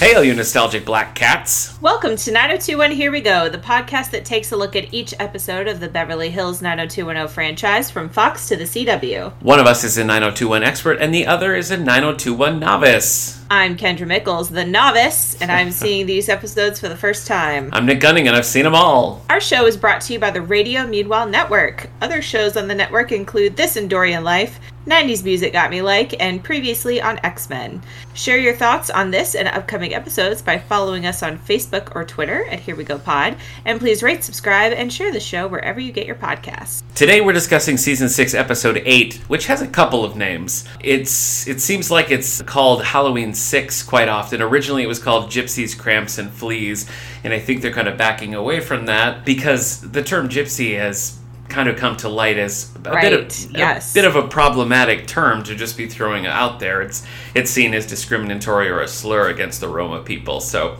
[0.00, 1.78] Hey, all you nostalgic black cats.
[1.82, 5.68] Welcome to 90210 Here We Go, the podcast that takes a look at each episode
[5.68, 9.30] of the Beverly Hills 90210 franchise from Fox to the CW.
[9.42, 13.44] One of us is a 9021 expert, and the other is a 9021 novice.
[13.50, 17.68] I'm Kendra Mickles, the novice, and I'm seeing these episodes for the first time.
[17.70, 19.22] I'm Nick Gunning, and I've seen them all.
[19.28, 21.90] Our show is brought to you by the Radio Meanwhile Network.
[22.00, 26.42] Other shows on the network include This Endorian Life, 90s Music Got Me Like, and
[26.42, 27.82] previously on X Men.
[28.14, 32.46] Share your thoughts on this and upcoming episodes by following us on Facebook or Twitter
[32.46, 33.36] at Here We Go Pod.
[33.66, 36.82] And please rate, subscribe, and share the show wherever you get your podcasts.
[36.94, 40.66] Today we're discussing season 6 episode 8, which has a couple of names.
[40.82, 44.40] It's it seems like it's called Halloween 6 quite often.
[44.40, 46.88] Originally it was called Gypsies, Cramps and Fleas,
[47.22, 51.19] and I think they're kind of backing away from that because the term gypsy has
[51.50, 53.92] kind of come to light as a bit of yes.
[53.92, 56.80] a bit of a problematic term to just be throwing out there.
[56.80, 60.40] It's it's seen as discriminatory or a slur against the Roma people.
[60.40, 60.78] So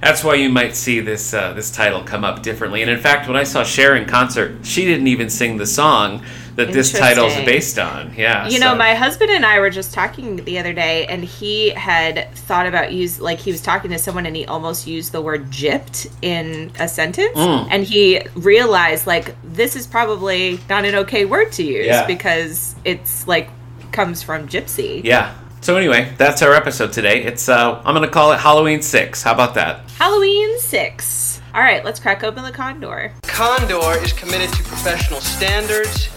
[0.00, 2.82] that's why you might see this uh, this title come up differently.
[2.82, 6.24] And in fact, when I saw Cher in concert, she didn't even sing the song
[6.56, 8.12] that this title is based on.
[8.16, 11.70] Yeah, You know, my husband and I were just talking the other day, and he
[11.70, 15.20] had thought about use like he was talking to someone, and he almost used the
[15.22, 17.68] word "gypped" in a sentence, Mm.
[17.70, 22.06] and he realized like this is probably not an okay word to use Yeah.
[22.06, 23.48] because it's like
[23.92, 25.02] comes from gypsy.
[25.04, 25.34] yeah.
[25.60, 27.22] So anyway, that's our episode today.
[27.22, 29.22] It's uh, I'm gonna call it Halloween Six.
[29.22, 29.88] How about that?
[29.98, 31.31] Halloween six.
[31.54, 33.12] All right, let's crack open the condor.
[33.24, 36.08] Condor is committed to professional standards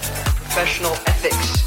[0.56, 1.64] professional ethics.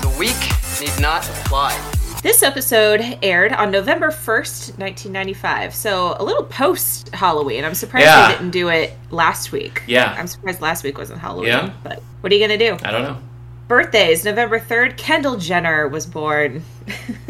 [0.00, 0.34] The weak
[0.80, 1.76] need not apply.
[2.22, 5.74] This episode aired on November 1st, 1995.
[5.74, 7.66] So a little post Halloween.
[7.66, 8.28] I'm surprised Yeah.
[8.28, 9.82] they didn't do it last week.
[9.86, 10.14] Yeah.
[10.18, 11.48] I'm surprised last week wasn't Halloween.
[11.48, 11.72] Yeah.
[11.84, 12.82] But what are you going to do?
[12.82, 13.18] I don't know.
[13.68, 16.62] Birthdays November 3rd, Kendall Jenner was born.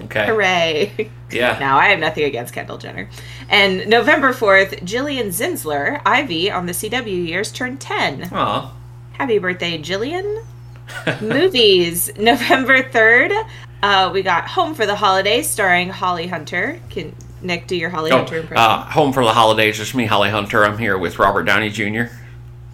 [0.04, 0.26] Okay.
[0.28, 1.10] Hooray.
[1.32, 1.58] Yeah.
[1.58, 3.10] now, I have nothing against Kendall Jenner.
[3.48, 8.28] And November 4th, Gillian Zinser, Ivy, on the CW years turned 10.
[8.32, 8.76] Aw.
[9.14, 10.44] Happy birthday, Jillian.
[11.20, 12.16] Movies.
[12.16, 13.46] November 3rd,
[13.82, 16.80] uh, we got Home for the Holidays starring Holly Hunter.
[16.88, 18.64] Can Nick do your Holly Oh, Hunter impression?
[18.64, 19.78] uh, home for the holidays.
[19.80, 20.64] It's me, Holly Hunter.
[20.64, 22.04] I'm here with Robert Downey Jr.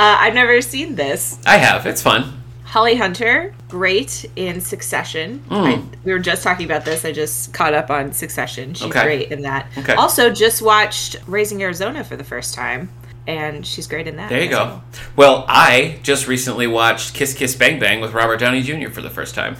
[0.01, 1.41] Uh, I've never seen this.
[1.45, 1.85] I have.
[1.85, 2.41] It's fun.
[2.69, 5.39] Holly Hunter, great in Succession.
[5.49, 5.55] Hmm.
[5.55, 7.05] I, we were just talking about this.
[7.05, 8.75] I just caught up on Succession.
[8.75, 9.03] She's Okay.
[9.03, 9.69] great in that.
[9.79, 9.95] Okay.
[9.95, 12.91] Also, just watched Raising Arizona for the first time,
[13.27, 14.29] and she's great in that.
[14.29, 14.65] There you go.
[14.65, 14.85] well.
[15.17, 18.91] Well, I just recently watched Kiss Kiss Bang Bang with Robert Downey Jr.
[18.91, 19.57] for the first time.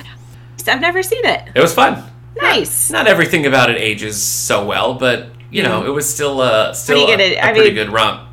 [0.67, 1.49] I've never seen it.
[1.55, 2.05] It was fun.
[2.37, 2.91] Nice.
[2.91, 7.09] Not everything about it ages so well, but you know, it was still uh, still
[7.09, 8.28] a, a I pretty mean- good romp.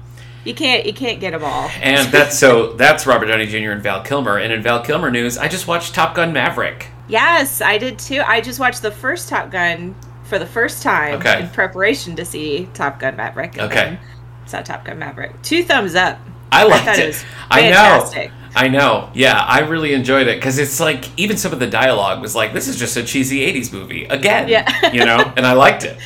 [0.45, 0.85] You can't.
[0.85, 1.69] You can't get them all.
[1.81, 3.71] And that's so that's Robert Downey Jr.
[3.71, 4.37] and Val Kilmer.
[4.37, 6.87] And in Val Kilmer news, I just watched Top Gun Maverick.
[7.07, 8.21] Yes, I did too.
[8.25, 11.41] I just watched the first Top Gun for the first time Okay.
[11.41, 13.57] in preparation to see Top Gun Maverick.
[13.57, 13.97] Okay.
[14.45, 15.41] Saw Top Gun Maverick.
[15.41, 16.19] Two thumbs up.
[16.51, 17.07] I liked thought it.
[17.07, 18.09] was I know.
[18.55, 19.09] I know.
[19.13, 22.53] Yeah, I really enjoyed it because it's like even some of the dialogue was like,
[22.53, 24.91] "This is just a cheesy '80s movie again." Yeah.
[24.93, 25.97] you know, and I liked it.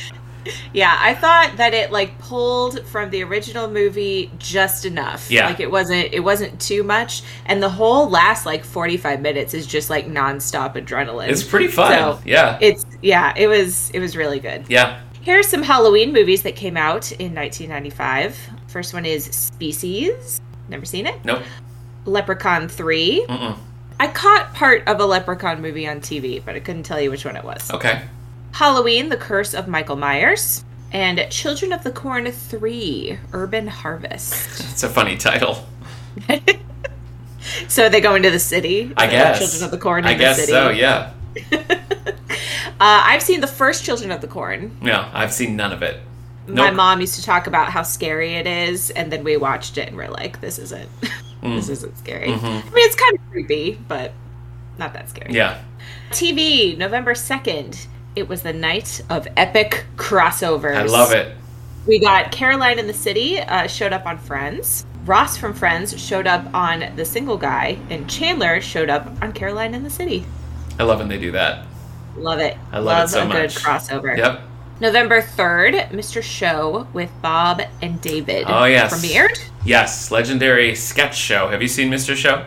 [0.72, 5.30] Yeah, I thought that it like pulled from the original movie just enough.
[5.30, 5.46] Yeah.
[5.46, 7.22] Like it wasn't it wasn't too much.
[7.46, 11.28] And the whole last like forty five minutes is just like nonstop adrenaline.
[11.28, 11.92] It's pretty fun.
[11.92, 12.58] So, yeah.
[12.60, 14.64] It's yeah, it was it was really good.
[14.68, 15.00] yeah.
[15.22, 18.38] Here are some Halloween movies that came out in 1995.
[18.68, 20.40] First one is Species.
[20.70, 21.22] Never seen it.
[21.26, 21.42] Nope.
[22.06, 23.26] Leprechaun 3.
[23.28, 23.58] Mm-mm.
[23.98, 27.26] I caught part of a Leprechaun movie on TV, but I couldn't tell you which
[27.26, 27.70] one it was.
[27.70, 28.02] Okay.
[28.52, 30.64] Halloween, The Curse of Michael Myers.
[30.92, 34.60] And Children of the Corn 3, Urban Harvest.
[34.72, 35.64] It's a funny title.
[37.68, 38.92] so they go into the city?
[38.96, 39.38] I guess.
[39.38, 40.52] Children of the Corn in I the guess city?
[40.52, 40.70] so.
[40.70, 41.12] Yeah.
[42.82, 44.74] Uh, I've seen the first Children of the Corn.
[44.80, 46.00] No, I've seen none of it.
[46.46, 46.74] My Nope.
[46.76, 49.98] mom used to talk about how scary it is, and then we watched it and
[49.98, 50.88] we're like, this isn't,
[51.42, 52.28] this isn't scary.
[52.28, 52.42] Mhm.
[52.42, 54.12] I mean, it's kind of creepy, but
[54.78, 55.34] not that scary.
[55.34, 55.60] Yeah.
[56.10, 57.86] TV, November 2nd.
[58.16, 60.76] It was the night of epic crossovers.
[60.76, 61.36] I love it.
[61.86, 64.84] We got Caroline in the City uh, showed up on Friends.
[65.04, 69.74] Ross from Friends showed up on The Single Guy, and Chandler showed up on Caroline
[69.74, 70.24] in the City.
[70.78, 71.66] I love when they do that.
[72.16, 72.56] Love it.
[72.72, 74.16] I love it so a good crossover.
[74.16, 74.40] Yep.
[74.80, 76.22] November 3rd, Mr.
[76.22, 78.44] Show with Bob and David.
[78.48, 78.92] Oh, yes.
[78.94, 79.42] Premiered?
[79.64, 80.10] Yes.
[80.10, 81.48] Legendary sketch show.
[81.48, 82.16] Have you seen Mr.
[82.16, 82.46] Show?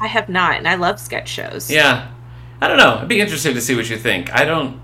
[0.00, 1.70] I have not, and I love sketch shows.
[1.70, 2.10] Yeah.
[2.60, 2.98] I don't know.
[3.00, 4.32] I'd be interested to see what you think.
[4.34, 4.79] I don't.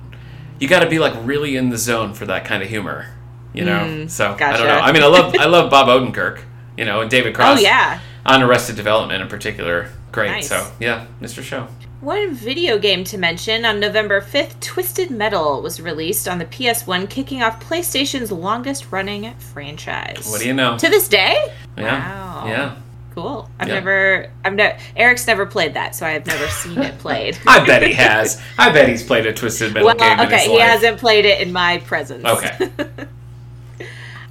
[0.59, 3.13] You got to be like really in the zone for that kind of humor.
[3.53, 3.81] You know.
[3.81, 4.79] Mm, so I don't know.
[4.79, 6.43] I mean, I love I love Bob Odenkirk.
[6.77, 7.59] You know, and David Cross.
[7.59, 8.01] Oh, yeah.
[8.27, 10.31] On Arrested Development in particular, great.
[10.31, 10.49] Nice.
[10.49, 11.43] So yeah, Mr.
[11.43, 11.69] Show.
[12.01, 17.09] one video game to mention on November 5th, Twisted Metal was released on the PS1,
[17.09, 20.29] kicking off PlayStation's longest running franchise.
[20.31, 20.77] What do you know?
[20.79, 21.53] To this day?
[21.77, 22.43] Yeah.
[22.43, 22.47] Wow.
[22.47, 22.77] Yeah.
[23.17, 23.51] Cool.
[23.59, 23.75] I've Yeah.
[23.77, 27.39] never, I've never, Eric's never played that, so I've never seen it played.
[27.47, 28.43] I bet he has.
[28.59, 30.69] I bet he's played a Twisted Metal well, game okay, he life.
[30.69, 32.23] hasn't played it in my presence.
[32.27, 32.69] Okay.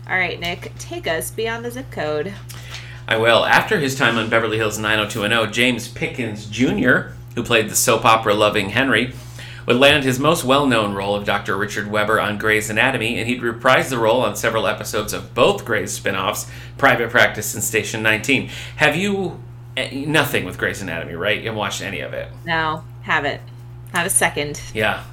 [0.07, 2.31] All right, Nick, take us beyond the zip code.
[3.07, 3.43] I will.
[3.43, 8.35] After his time on Beverly Hills 90210, James Pickens Jr., who played the soap opera
[8.35, 9.13] loving Henry,
[9.65, 11.57] would land his most well known role of Dr.
[11.57, 15.65] Richard Webber on Grey's Anatomy, and he'd reprise the role on several episodes of both
[15.65, 18.49] Grey's spin offs, Private Practice and Station 19.
[18.77, 19.41] Have you.
[19.77, 21.37] eh, Nothing with Grey's Anatomy, right?
[21.37, 22.29] You haven't watched any of it.
[22.45, 23.41] No, haven't.
[23.93, 24.61] Not a second.
[24.73, 25.03] Yeah.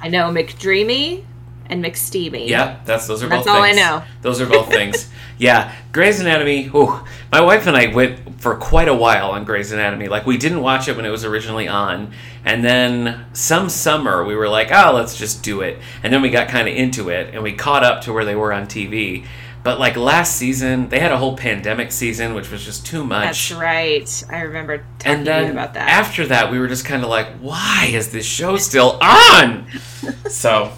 [0.00, 1.24] I know McDreamy
[1.66, 2.48] and McSteamy.
[2.48, 4.02] Yeah, that's those are That's both all I know.
[4.22, 5.10] Those are both things.
[5.36, 6.70] Yeah, Grey's Anatomy.
[6.76, 7.00] Ooh,
[7.32, 10.06] my wife and I went for quite a while on Grey's Anatomy.
[10.06, 12.12] Like we didn't watch it when it was originally on,
[12.44, 16.30] and then some summer we were like, "Oh, let's just do it." And then we
[16.30, 19.26] got kind of into it, and we caught up to where they were on TV.
[19.64, 23.48] But like last season, they had a whole pandemic season, which was just too much.
[23.48, 24.24] That's right.
[24.30, 25.88] I remember talking then about that.
[25.88, 29.66] after that, we were just kind of like, "Why is this show still on?"
[30.28, 30.70] so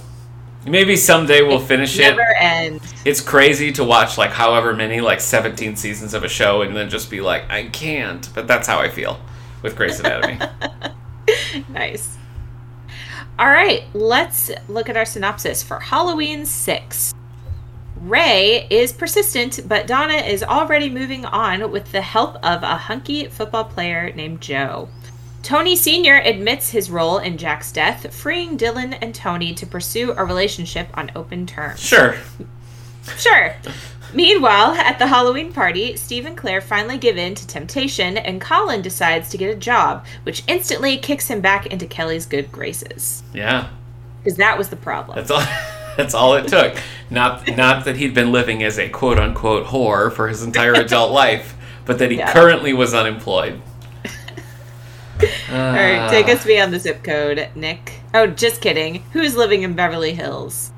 [0.67, 2.03] maybe someday we'll finish it.
[2.03, 2.81] Never end.
[3.05, 6.91] It's crazy to watch like however many like 17 seasons of a show and then
[6.91, 8.29] just be like I can't.
[8.35, 9.21] But that's how I feel
[9.63, 10.39] with Grey's Anatomy.
[11.69, 12.17] Nice.
[13.39, 17.15] All right, let's look at our synopsis for Halloween 6.
[18.01, 23.27] Ray is persistent, but Donna is already moving on with the help of a hunky
[23.27, 24.89] football player named Joe.
[25.47, 26.17] Tony Sr.
[26.17, 31.13] admits his role in Jack's death, freeing Dylan and Tony to pursue a relationship on
[31.15, 31.79] open terms.
[31.79, 32.17] Sure.
[33.17, 33.55] Sure.
[34.13, 38.83] Meanwhile, at the Halloween party, Steve and Claire finally give in to temptation, and Colin
[38.83, 43.23] decides to get a job, which instantly kicks him back into Kelly's good graces.
[43.33, 43.69] Yeah.
[44.25, 45.15] Because that was the problem.
[45.15, 45.45] That's all
[45.97, 46.77] that's all it took.
[47.09, 51.13] Not not that he'd been living as a quote unquote whore for his entire adult
[51.25, 51.55] life,
[51.85, 52.33] but that he Yeah.
[52.33, 53.63] currently was unemployed.
[55.19, 56.09] All right, ah.
[56.11, 58.01] take us beyond the zip code, Nick.
[58.13, 59.03] Oh, just kidding.
[59.13, 60.73] Who's living in Beverly Hills?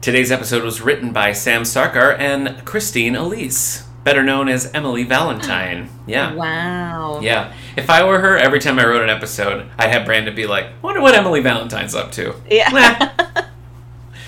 [0.00, 5.90] Today's episode was written by Sam Sarkar and Christine Elise, better known as Emily Valentine.
[6.08, 6.32] Yeah.
[6.32, 7.20] Wow.
[7.22, 7.52] Yeah.
[7.76, 10.68] If I were her, every time I wrote an episode, I'd have Brandon be like,
[10.80, 12.34] wonder what Emily Valentine's up to.
[12.48, 13.12] Yeah.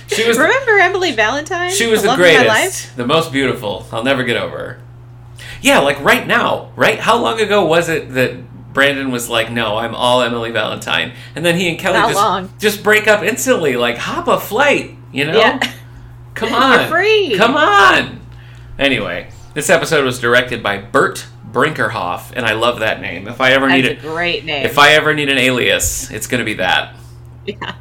[0.09, 1.71] She was Remember Emily Valentine?
[1.71, 2.47] she was the, love of my life?
[2.47, 3.87] greatest, the most beautiful.
[3.93, 4.83] I'll never get over her.
[5.63, 6.99] Yeah, like right now, right?
[6.99, 11.45] How long ago was it that Brandon was like, "No, I'm all Emily Valentine," and
[11.45, 12.53] then he and Kelly Not just long.
[12.59, 15.37] just break up instantly, like hop a flight, you know?
[15.39, 15.59] Yeah.
[16.35, 17.35] Come on, You're free.
[17.37, 18.21] Come on.
[18.79, 23.29] Anyway, this episode was directed by Burt Brinckerhoff, and I love that name.
[23.29, 24.65] If I ever That's need a it, great name.
[24.65, 26.95] if I ever need an alias, it's gonna be that.
[27.47, 27.75] yeah.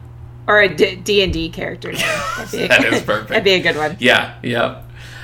[0.48, 1.92] Or a D- D&D character.
[1.96, 3.30] That'd be a- That is perfect.
[3.30, 3.96] That'd be a good one.
[4.00, 4.81] Yeah, yeah.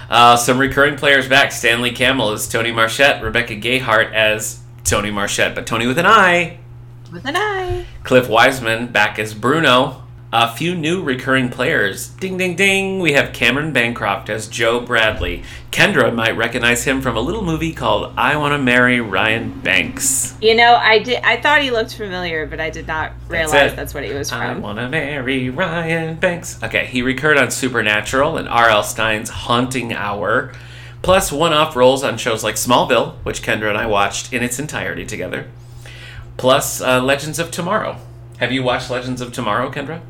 [0.09, 1.51] Uh, some recurring players back.
[1.51, 6.59] Stanley Camel as Tony Marchette, Rebecca Gayhart as Tony Marchette, but Tony with an I.
[7.11, 7.85] With an I.
[8.03, 10.04] Cliff Weissman back as Bruno.
[10.37, 12.09] A few new recurring players.
[12.09, 12.99] Ding, ding, ding.
[12.99, 15.43] We have Cameron Bancroft as Joe Bradley.
[15.71, 20.35] Kendra might recognize him from a little movie called I Want to Marry Ryan Banks.
[20.41, 21.23] You know, I did.
[21.23, 23.75] I thought he looked familiar, but I did not realize it.
[23.77, 24.41] that's, what he was from.
[24.41, 26.61] I want to marry Ryan Banks.
[26.61, 28.83] Okay, he recurred on Supernatural and R.L.
[28.83, 30.51] Stine's Haunting Hour,
[31.01, 34.59] plus one off roles on shows like Smallville, which Kendra and I watched in its
[34.59, 35.49] entirety together,
[36.35, 37.99] plus uh, Legends of Tomorrow.
[38.39, 40.01] Have you watched Legends of Tomorrow, Kendra?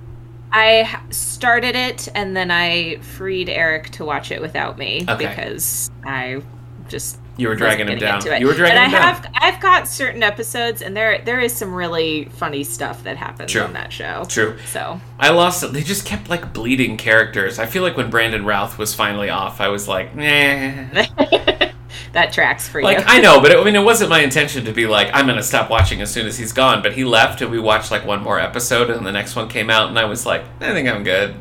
[0.55, 5.27] I started it and then I freed Eric to watch it without me Okay.
[5.27, 6.41] because I
[6.87, 8.25] just You were dragging him down.
[8.25, 8.39] it.
[8.39, 9.15] You were dragging and him I down.
[9.15, 13.51] have I've got certain episodes and there there is some really funny stuff that happens
[13.51, 13.63] True.
[13.63, 14.23] on that show.
[14.29, 14.57] True.
[14.71, 15.73] So I lost.
[15.73, 17.59] They just kept like bleeding characters.
[17.59, 21.03] I feel like when Brandon Routh was finally off, I was like, nah.
[22.15, 23.03] that tracks for Like you.
[23.03, 25.27] Like I know, but it, I mean, it wasn't my intention to be like I'm
[25.27, 26.81] gonna stop watching as soon as he's gone.
[26.81, 29.69] But he left, and we watched like one more episode, and the next one came
[29.69, 31.35] out, and I was like, I think I'm good.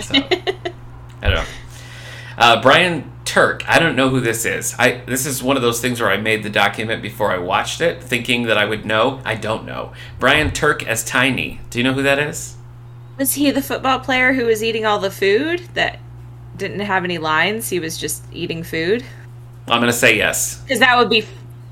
[0.00, 0.14] So,
[1.22, 1.44] I don't know.
[2.36, 3.68] Uh, Brian Turk.
[3.68, 4.74] I don't know who this is.
[4.78, 7.80] I this is one of those things where I made the document before I watched
[7.80, 9.20] it, thinking that I would know.
[9.24, 9.92] I don't know.
[10.18, 11.60] Brian Turk as Tiny.
[11.70, 12.54] Do you know who that is?
[13.18, 15.98] was he the football player who was eating all the food that
[16.56, 17.68] didn't have any lines?
[17.68, 19.04] He was just eating food.
[19.70, 20.60] I'm gonna say yes.
[20.62, 21.24] Because that would be,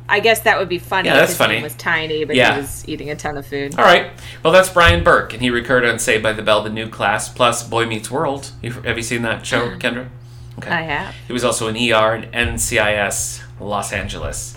[0.08, 1.08] I guess that would be funny.
[1.08, 1.54] Yeah, that's his funny.
[1.54, 2.54] name was tiny, but Yeah.
[2.54, 3.78] he was eating a ton of food.
[3.78, 4.10] All right.
[4.42, 7.28] Well, that's Brian Burke, and he recurred on Saved by the Bell, the new class,
[7.28, 8.50] plus Boy Meets World.
[8.62, 10.08] Have you seen that show, Kendra?
[10.58, 10.70] Okay.
[10.70, 11.14] I have.
[11.26, 14.56] He was also in ER and NCIS Los Angeles.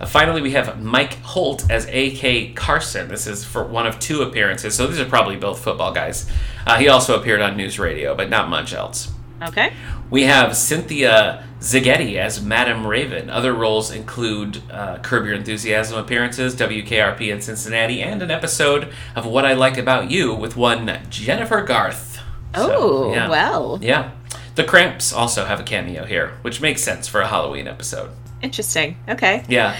[0.00, 2.52] Uh, finally, we have Mike Holt as A.K.
[2.52, 3.08] Carson.
[3.08, 6.30] This is for one of two appearances, so these are probably both football guys.
[6.66, 9.10] Uh, he also appeared on News Radio, but not much else.
[9.42, 9.72] Okay.
[10.10, 13.30] We have Cynthia Zaghetti as Madame Raven.
[13.30, 19.26] Other roles include uh, Curb Your Enthusiasm appearances, WKRP in Cincinnati, and an episode of
[19.26, 22.16] What I Like About You with one Jennifer Garth.
[22.54, 22.70] So,
[23.10, 23.28] Oh, yeah.
[23.28, 23.78] well.
[23.82, 24.10] Yeah.
[24.54, 28.10] The Cramps also have a cameo here, which makes sense for a Halloween episode.
[28.42, 28.96] Interesting.
[29.08, 29.44] Okay.
[29.48, 29.76] Yeah.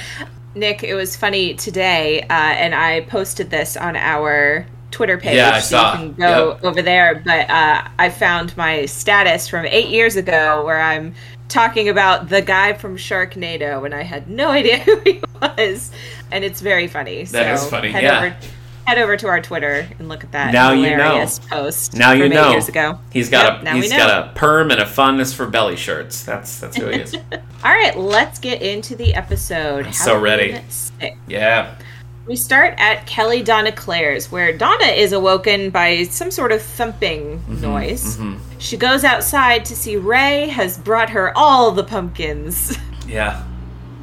[0.54, 5.50] Nick, it was funny today, uh, and I posted this on our Twitter page, Yeah,
[5.54, 5.92] I so saw.
[5.92, 6.64] you can go Yep.
[6.64, 7.22] over there.
[7.24, 11.14] But uh, I found my status from eight years ago where I'm
[11.48, 15.90] talking about the guy from Sharknado, and I had no idea who he was,
[16.30, 17.24] and it's very funny.
[17.24, 18.18] That is so funny, Head yeah.
[18.18, 18.36] over,
[18.86, 21.26] head over to our Twitter and look at that Now you know.
[21.50, 21.94] post.
[21.94, 22.50] Now you know.
[22.52, 22.98] Years ago.
[23.12, 26.22] He's got Yep, a he's got a perm and a fondness for belly shirts.
[26.24, 27.14] That's that's who he is.
[27.34, 29.94] All right, let's get into the episode.
[29.94, 30.52] So ready.
[30.70, 30.90] Six.
[31.26, 31.74] yeah.
[32.28, 37.38] We start at Kelly Donna Claire's, where Donna is awoken by some sort of thumping
[37.48, 38.18] Mm-hmm, noise.
[38.58, 42.76] She goes outside to see Ray has brought her all the pumpkins,
[43.08, 43.42] Yeah.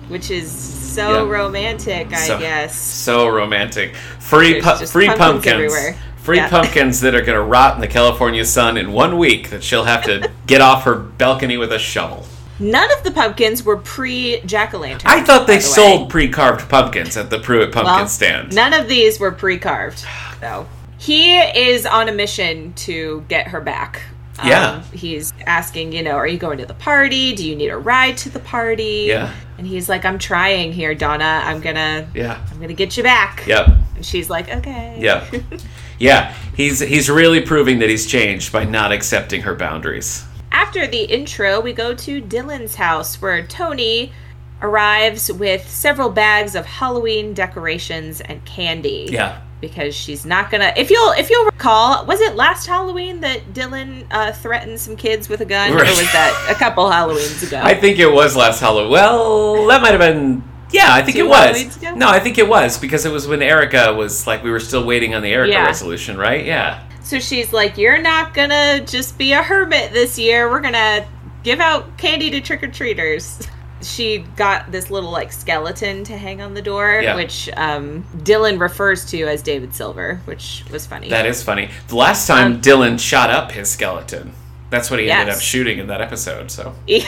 [0.07, 1.31] which is so Yeah.
[1.31, 2.75] romantic, I So- guess.
[2.75, 3.95] So romantic.
[4.19, 5.53] Free pu- free pumpkins pumpkins.
[5.53, 5.95] everywhere.
[6.23, 6.49] Free Yeah.
[6.49, 9.83] pumpkins that are going to rot in the California sun in one week that she'll
[9.83, 12.25] have to get off her balcony with a shovel.
[12.59, 15.11] None of the pumpkins were pre jack o' lantern.
[15.11, 18.53] I thought they sold pre-carved pumpkins at the Pruitt pumpkin well, stand.
[18.55, 20.05] None of these were pre carved,
[20.41, 20.67] though.
[20.97, 24.01] He is on a mission to get her back.
[24.39, 24.83] Um, Yeah.
[24.93, 27.35] He's asking, you know, are you going to the party?
[27.35, 29.05] Do you need a ride to the party?
[29.07, 29.33] Yeah.
[29.57, 31.41] And he's like, I'm trying here, Donna.
[31.43, 32.41] I'm gonna, Yeah.
[32.51, 33.45] I'm gonna get you back.
[33.45, 33.67] Yep.
[33.95, 34.97] And she's like, okay.
[34.99, 35.33] Yep.
[35.99, 36.33] yeah.
[36.55, 40.25] He's he's really proving that he's changed by not accepting her boundaries.
[40.55, 44.13] After the intro, we go to Dylan's house where Tony
[44.61, 49.07] arrives with several bags of Halloween decorations and candy.
[49.11, 49.41] Yeah.
[49.59, 50.71] because she's not gonna.
[50.77, 55.27] If you'll if you'll recall, was it last Halloween that Dylan uh, threatened some kids
[55.27, 57.59] with a gun, or was that a couple Halloweens ago?
[57.61, 58.91] I think it was last Halloween.
[58.91, 60.41] Well, that might have been.
[60.71, 61.81] Yeah, I think Two it was.
[61.95, 64.85] No, I think it was because it was when Erica was like we were still
[64.85, 65.65] waiting on the Erica Yeah.
[65.65, 66.45] resolution, right?
[66.45, 66.81] Yeah.
[67.05, 70.49] So she's like, "You're not gonna just be a hermit this year.
[70.49, 71.07] We're gonna
[71.43, 73.47] give out candy to trick or treaters."
[73.81, 77.15] She got this little like skeleton to hang on the door, Yeah.
[77.15, 81.09] which um, Dylan refers to as David Silver, which was funny.
[81.09, 81.69] That is funny.
[81.89, 84.31] The last time Um, Dylan shot up his skeleton,
[84.71, 86.49] that's what he ended up shooting in that episode.
[86.49, 87.03] So yeah,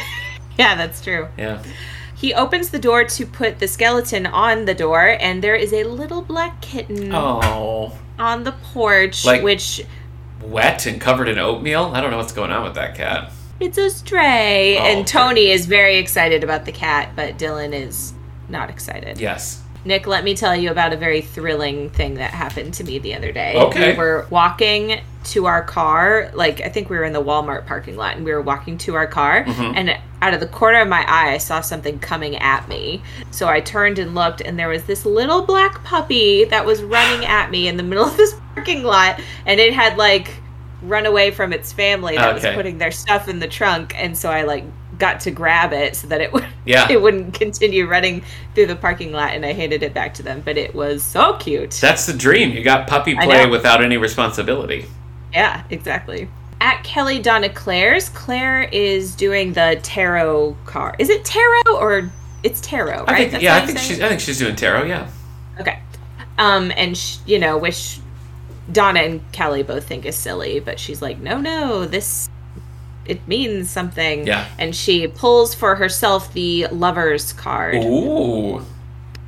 [0.58, 1.30] that's true.
[1.38, 1.64] yeah,
[2.18, 5.84] He opens the door to put the skeleton on the door, and there is a
[5.84, 9.86] little black kitten oh, on the porch, Like- which
[10.42, 11.92] wet and covered in oatmeal.
[11.94, 13.32] I don't know what's going on with that cat.
[13.60, 14.78] it's a stray.
[14.78, 15.06] Oh, and okay.
[15.06, 18.14] Tony is very excited about the cat, but Dylan is
[18.50, 19.20] not excited.
[19.20, 19.62] Yes.
[19.86, 23.14] Nick, let me tell you about a very thrilling thing that happened to me the
[23.16, 23.56] other day.
[23.56, 23.92] Okay.
[23.92, 27.96] We were walking to our car, like I think we were in the Walmart parking
[27.98, 29.74] lot, and we were walking to our car, Mm-hmm.
[29.76, 33.04] and out of the corner of my eye, I saw something coming at me.
[33.32, 37.26] So I turned and looked, and there was this little black puppy that was running
[37.40, 40.32] at me in the middle of this parking lot, and it had like
[40.84, 42.48] run away from its family that Okay.
[42.50, 44.64] was putting their stuff in the trunk, and so I like
[45.00, 46.88] got to grab it so that it would Yeah.
[46.90, 48.24] it wouldn't continue running
[48.56, 50.42] through the parking lot and I handed it back to them.
[50.44, 51.72] But it was so cute.
[51.82, 52.50] That's the dream.
[52.52, 54.86] You got puppy play without any responsibility.
[55.34, 56.30] Yeah, exactly.
[56.60, 60.96] At Kelly Donna Claire's, Claire is doing the tarot card.
[61.00, 62.10] Is it tarot or
[62.44, 63.10] it's tarot, right?
[63.10, 64.02] I think, That's yeah, I think say she's.
[64.02, 64.86] I think she's doing tarot.
[64.86, 65.10] Yeah.
[65.60, 65.80] Okay.
[66.38, 68.00] Um, and sh- you know, which
[68.72, 72.30] Donna and Kelly both think is silly, but she's like, no, no, this
[73.06, 74.28] it means something.
[74.28, 74.48] Yeah.
[74.58, 77.76] And she pulls for herself the lover's card.
[77.76, 78.66] Ooh.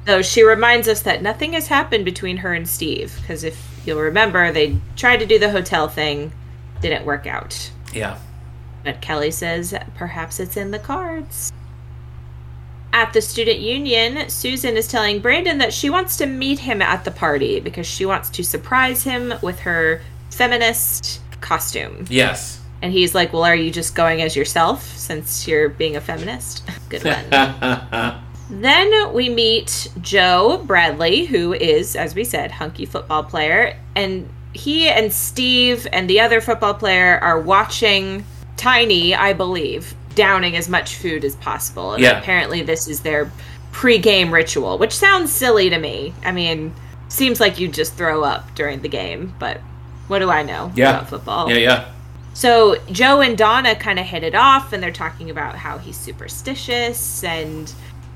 [0.05, 4.01] Though she reminds us that nothing has happened between her and Steve, because if you'll
[4.01, 6.31] remember, they tried to do the hotel thing,
[6.81, 7.71] didn't work out.
[7.93, 8.17] Yeah.
[8.83, 11.51] But Kelly says perhaps it's in the cards.
[12.91, 17.05] At the student union, Susan is telling Brandon that she wants to meet him at
[17.05, 20.01] the party because she wants to surprise him with her
[20.31, 22.05] feminist costume.
[22.09, 22.61] Yes.
[22.81, 26.63] And he's like, Well, are you just going as yourself since you're being a feminist?
[26.89, 28.23] Good one.
[28.49, 34.87] Then we meet Joe Bradley, who is, as we said, hunky football player, and he
[34.89, 38.25] and Steve and the other football player are watching
[38.57, 41.93] Tiny, I believe, downing as much food as possible.
[41.93, 42.19] And Yeah.
[42.19, 43.31] apparently this is their
[43.71, 46.13] pre-game ritual, which sounds silly to me.
[46.25, 46.73] I mean,
[47.07, 49.61] seems like you just throw up during the game, but
[50.09, 50.89] what do I know Yeah.
[50.89, 51.49] about football?
[51.49, 51.57] yeah.
[51.57, 51.85] Yeah.
[52.33, 55.97] So Joe and Donna kind of hit it off, and they're talking about how he's
[55.97, 57.71] superstitious, and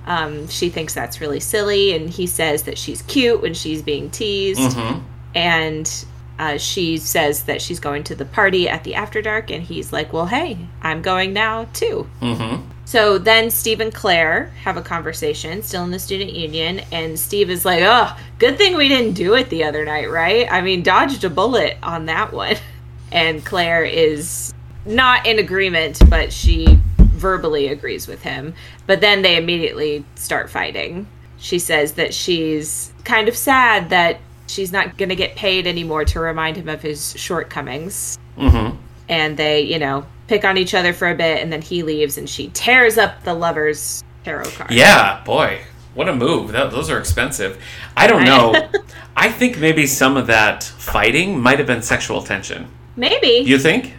[0.05, 4.10] Um, she thinks that's really silly, and he says that she's cute when she's being
[4.10, 4.60] teased.
[4.60, 5.00] Mm-hmm.
[5.36, 6.05] And
[6.39, 9.93] uh, she says that she's going to the party at the after dark, and he's
[9.93, 12.69] like, "Well, hey, I'm going now too." Mm-hmm.
[12.86, 17.50] So then Steve and Claire have a conversation, still in the student union, and Steve
[17.50, 20.48] is like, "Oh, good thing we didn't do it the other night, right?
[20.51, 22.57] I mean, dodged a bullet on that one."
[23.12, 24.51] And Claire is
[24.88, 26.79] not in agreement, but she
[27.13, 28.53] verbally agrees with him.
[28.88, 31.08] But then they immediately start fighting.
[31.38, 36.05] She says that she's kind of sad that she's not going to get paid anymore
[36.05, 38.17] to remind him of his shortcomings.
[38.38, 38.77] Mm-hmm.
[39.10, 42.17] And they, you know, pick on each other for a bit, and then he leaves,
[42.17, 44.72] and she tears up the lover's tarot card.
[44.72, 45.62] Yeah, boy,
[45.93, 46.53] what a move.
[46.53, 47.62] That, those are expensive.
[47.96, 48.70] I don't know.
[49.15, 52.67] I think maybe some of that fighting might have been sexual tension.
[52.96, 53.43] Maybe.
[53.46, 53.93] You think?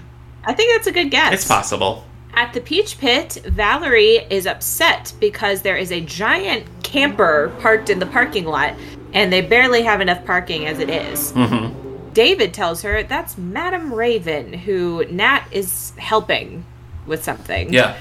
[0.44, 1.32] I think that's a good guess.
[1.32, 2.04] It's possible.
[2.36, 8.00] At the Peach Pit, Valerie is upset because there is a giant camper parked in
[8.00, 8.74] the parking lot,
[9.12, 11.32] and they barely have enough parking as it is.
[11.32, 12.12] Mm-hmm.
[12.12, 16.64] David tells her that's Madame Raven, who Nat is helping
[17.06, 17.72] with something.
[17.72, 17.96] Yeah.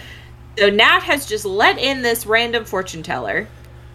[0.57, 3.47] So Nat has just let in this random fortune teller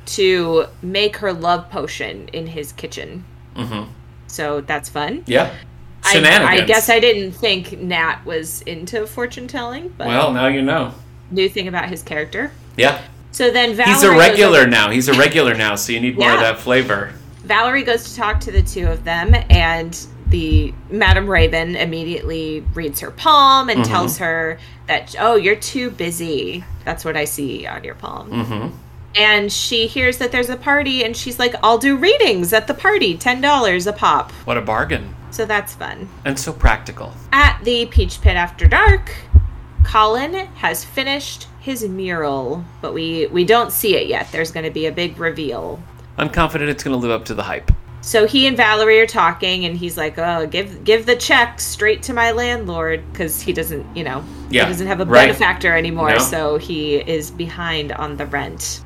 [0.06, 3.24] to make her love potion in his kitchen.
[3.54, 3.90] Mm-hmm.
[4.26, 5.24] So that's fun.
[5.26, 5.54] Yeah.
[6.08, 6.62] I, Shenanigans.
[6.62, 10.94] I guess I didn't think Nat was into fortune telling, but Well, now you know.
[11.30, 12.50] new thing about his character.
[12.76, 13.00] Yeah.
[13.32, 14.90] So then Valerie He's a regular over- now.
[14.90, 17.12] He's a regular now, so you need more of that flavor.
[17.44, 19.98] Valerie goes to talk to the two of them, and
[20.28, 23.86] the Madame Raven immediately reads her palm and Mhm.
[23.88, 26.64] tells her that, oh, you're too busy.
[26.84, 28.30] That's what I see on your palm.
[28.30, 28.68] Mm-hmm.
[29.16, 32.74] And she hears that there's a party, and she's like, I'll do readings at the
[32.74, 34.32] party, $10 a pop.
[34.44, 35.14] What a bargain.
[35.30, 36.08] So that's fun.
[36.24, 37.12] And so practical.
[37.32, 39.12] At the Peach Pit after dark,
[39.84, 44.30] Colin has finished his mural, but we, we don't see it yet.
[44.32, 45.80] There's going to be a big reveal.
[46.16, 47.70] I'm confident it's going to live up to the hype.
[48.00, 52.00] So he and Valerie are talking, and he's like, "Oh, give give the check straight
[52.04, 55.26] to my landlord because he doesn't, you know, Yeah, he doesn't have a right.
[55.26, 56.18] benefactor anymore, No.
[56.18, 58.82] so he is behind on the rent."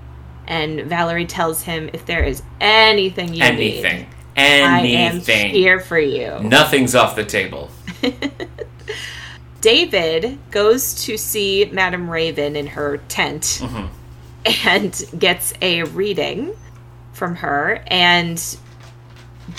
[0.49, 3.97] And Valerie tells him, "If there is anything you Anything.
[4.01, 5.51] need, I am Anything.
[5.51, 7.71] here for you." Nothing's off the table.
[9.61, 13.89] David goes to see Madame Raven in her tent Mhm.
[14.67, 16.53] and gets a reading
[17.13, 18.43] from her and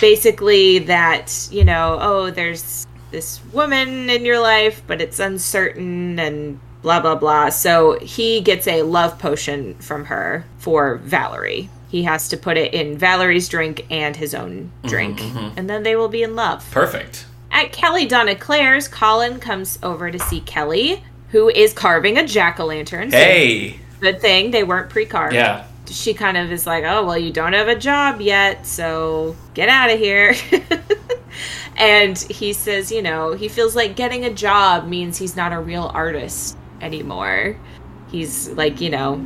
[0.02, 6.60] basically that, you know, oh, there's this woman in your life, but it's uncertain and
[6.82, 7.48] blah blah blah.
[7.50, 11.70] So he gets a love potion from her for Valerie.
[11.94, 15.96] He has to put it in Valerie's drink and his own drink, and then they
[15.96, 16.68] will be in love.
[16.72, 17.28] Perfect.
[17.52, 22.60] At Kelly Donna Claire's, Colin comes over to see Kelly, who is carving a jack
[22.60, 23.12] o' lantern.
[23.12, 23.80] Hey.
[24.00, 25.36] Good thing they weren't pre carved.
[25.36, 25.68] Yeah.
[25.86, 29.70] She kind of is like, oh, well, you don't have a job yet, so get
[29.70, 30.34] out of here.
[31.78, 35.60] and he says, you know, he feels like getting a job means he's not a
[35.60, 37.56] real artist anymore.
[38.10, 39.18] He's like, you know,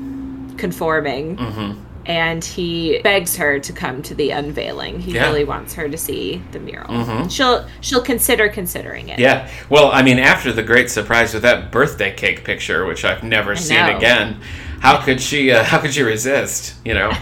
[0.58, 1.38] conforming.
[1.38, 1.84] Mm-hmm.
[2.08, 5.00] And he begs her to come to the unveiling.
[5.00, 5.26] He Yeah.
[5.28, 6.88] really wants her to see the mural.
[6.88, 7.30] Mhm.
[7.30, 9.20] She'll she'll consider considering it.
[9.20, 9.48] Yeah.
[9.70, 13.56] Well, I mean, after the great surprise with that birthday cake picture, which I've never
[13.58, 13.98] seen know.
[13.98, 14.38] again,
[14.80, 15.52] how could she?
[15.52, 16.76] Uh, how could she resist?
[16.86, 17.12] You know.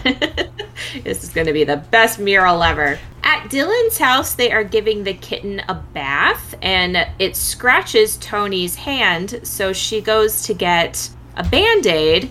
[1.04, 2.98] This is going to be the best mural ever.
[3.24, 9.40] At Dylan's house, they are giving the kitten a bath, and it scratches Tony's hand.
[9.42, 12.30] So she goes to get a band aid,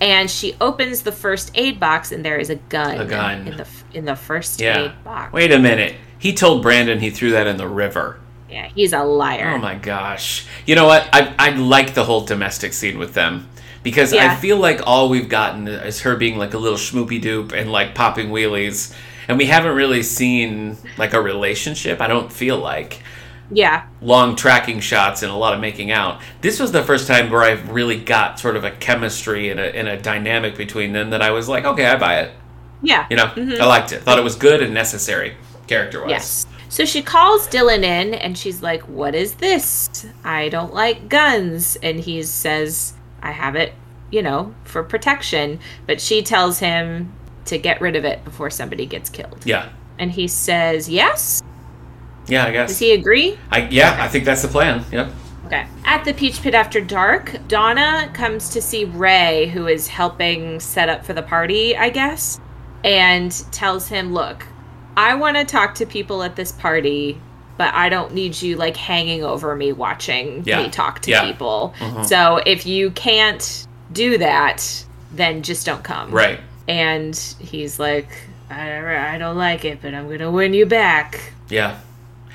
[0.00, 3.00] and she opens the first aid box, and there is a gun.
[3.00, 3.48] A gun.
[3.48, 4.78] in the in the first yeah.
[4.78, 5.32] aid box.
[5.32, 5.94] Wait a minute.
[6.18, 8.18] He told Brandon he threw that in the river.
[8.50, 9.52] Yeah, he's a liar.
[9.54, 10.46] Oh my gosh.
[10.66, 11.08] You know what?
[11.12, 13.48] I I like the whole domestic scene with them.
[13.82, 17.52] Because I feel like all we've gotten is her being like a little schmoopy doop
[17.52, 18.94] and like popping wheelies.
[19.28, 23.02] And we haven't really seen like a relationship, I don't feel like.
[23.50, 26.20] Yeah, Long tracking shots and a lot of making out.
[26.42, 29.74] This was the first time where I really got sort of a chemistry and a,
[29.74, 32.32] and a dynamic between them that I was like, okay, I buy it.
[32.82, 33.06] yeah.
[33.08, 33.62] You know, mm-hmm.
[33.62, 34.02] I liked it.
[34.02, 35.34] Thought it was good and necessary,
[35.66, 36.10] character wise.
[36.10, 36.46] Yes.
[36.68, 40.06] So she calls Dylan in and she's like, What is this?
[40.22, 41.76] I don't like guns.
[41.82, 43.72] And he says, I have it,
[44.10, 45.60] you know, for protection.
[45.86, 47.14] But she tells him
[47.46, 49.40] to get rid of it before somebody gets killed.
[49.46, 49.70] Yeah.
[49.98, 51.42] And he says, Yes.
[52.28, 52.68] Yeah, I guess.
[52.70, 53.38] Does he agree?
[53.50, 54.84] I, yeah, I think that's the plan.
[54.92, 55.10] Yep.
[55.46, 55.66] Okay.
[55.84, 60.88] At the Peach Pit after dark, Donna comes to see Ray, who is helping set
[60.90, 62.38] up for the party, I guess,
[62.84, 64.44] and tells him, Look,
[64.96, 67.18] I want to talk to people at this party,
[67.56, 70.62] but I don't need you like hanging over me watching Yeah.
[70.62, 71.24] me talk to Yeah.
[71.24, 71.74] people.
[71.78, 72.04] Mhm.
[72.06, 76.10] So if you can't do that, then just don't come.
[76.10, 76.40] Right.
[76.68, 78.08] And he's like,
[78.50, 81.32] I, I don't like it, but I'm going to win you back.
[81.48, 81.78] Yeah.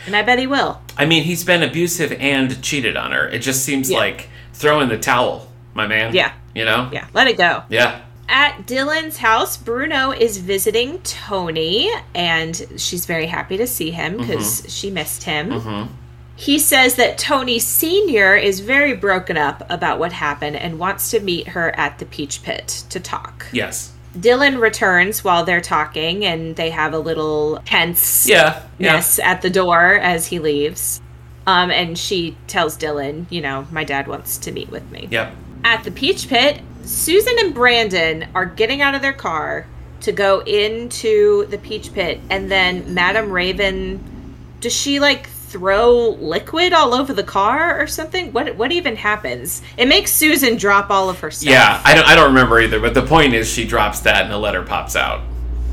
[0.05, 0.81] And I bet he will.
[0.97, 3.27] I mean, he's been abusive and cheated on her.
[3.27, 3.97] It just seems Yeah.
[3.97, 6.13] like throwing the towel, my man.
[6.13, 6.33] Yeah.
[6.53, 6.89] You know?
[6.91, 7.63] Yeah, let it go.
[7.69, 8.01] Yeah.
[8.29, 14.27] At Dylan's house, Bruno is visiting Tony, and she's very happy to see him mm-hmm.
[14.27, 15.49] because she missed him.
[15.49, 15.93] Mm-hmm.
[16.35, 18.35] He says that Tony Sr.
[18.35, 22.41] is very broken up about what happened and wants to meet her at the Peach
[22.43, 23.45] Pit to talk.
[23.51, 23.93] Yes.
[24.15, 28.61] Dylan returns while they're talking, and they have a little tense Yeah.
[28.77, 28.93] Yeah.
[28.93, 31.01] yes at the door as he leaves.
[31.45, 35.07] Um, and she tells Dylan, you know, my dad wants to meet with me.
[35.11, 35.35] Yep.
[35.65, 39.65] At the Peach Pit, Susan and Brandon are getting out of their car
[40.01, 44.03] to go into the Peach Pit, and then Madame Raven,
[44.59, 48.33] does she like throw liquid all over the car or something?
[48.33, 49.61] What what even happens?
[49.77, 51.49] It makes Susan drop all of her stuff.
[51.51, 51.81] Yeah.
[51.85, 52.05] I don't.
[52.07, 52.79] I don't remember either.
[52.79, 55.21] But the point is, she drops that, and a letter pops out.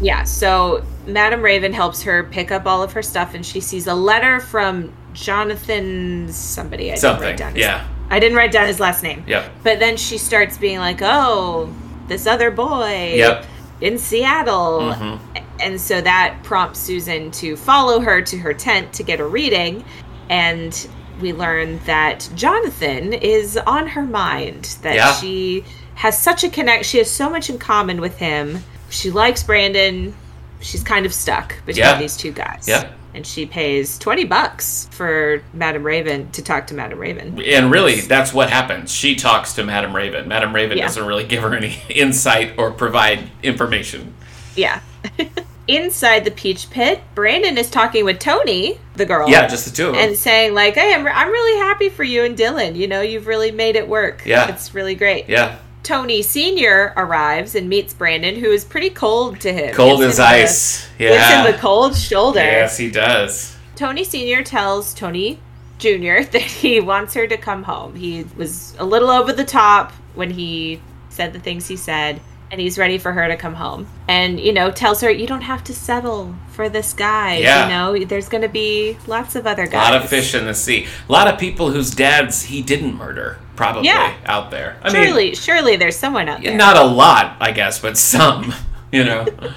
[0.02, 3.86] Yeah, so Madame Raven helps her pick up all of her stuff, and she sees
[3.86, 6.84] a letter from Jonathan somebody.
[6.86, 7.24] I didn't Something.
[7.28, 7.84] write down his- Yeah.
[8.10, 9.24] I didn't write down his last name.
[9.26, 9.44] Yep.
[9.62, 11.68] But then she starts being like, "Oh,
[12.08, 13.44] this other boy Yep.
[13.80, 15.18] in Seattle," Mhm.
[15.60, 19.84] And so that prompts Susan to follow her to her tent to get a reading,
[20.28, 20.88] and
[21.20, 24.76] we learn that Jonathan is on her mind.
[24.82, 25.12] That Yeah.
[25.14, 25.64] she
[25.96, 26.86] has such a connect.
[26.86, 28.64] She has so much in common with him.
[28.88, 30.14] She likes Brandon.
[30.60, 31.98] She's kind of stuck between Yeah.
[31.98, 32.64] these two guys.
[32.66, 32.88] Yeah.
[33.12, 37.42] And she pays twenty bucks for Madame Raven to talk to Madame Raven.
[37.44, 38.94] And really, that's what happens.
[38.94, 40.28] She talks to Madame Raven.
[40.28, 40.86] Madame Raven Yeah.
[40.86, 44.14] doesn't really give her any insight or provide information.
[44.54, 44.80] Yeah.
[45.76, 49.28] Inside the Peach Pit, Brandon is talking with Tony, the girl.
[49.28, 50.02] Yeah, just the two of them.
[50.08, 52.76] and saying like, "Hey, I'm, I'm really happy for you and Dylan.
[52.76, 54.22] You know, you've really made it work.
[54.26, 54.48] Yeah.
[54.48, 55.58] it's really great." yeah.
[55.82, 59.74] Tony Senior arrives and meets Brandon, who is pretty cold to him.
[59.74, 60.88] Cold Gives as the- ice.
[60.98, 61.44] Gives Yeah.
[61.46, 62.40] him the cold shoulder.
[62.40, 63.56] Yes, he does.
[63.76, 65.38] Tony Senior tells Tony
[65.78, 67.94] Junior that he wants her to come home.
[67.94, 72.20] He was a little over the top when he said the things he said,
[72.50, 73.86] and he's ready for her to come home.
[74.08, 77.36] And you know, tells her you don't have to settle for this guy.
[77.38, 77.64] Yeah.
[77.64, 80.44] You know, there's going to be lots of other guys A lot of fish in
[80.46, 80.86] the sea.
[81.08, 84.14] A lot of people whose dads he didn't murder, probably Yeah.
[84.26, 84.76] out there.
[84.82, 86.56] I Surely, surely there's someone out there.
[86.56, 88.52] not a lot, I guess, but some.
[88.92, 89.26] You know.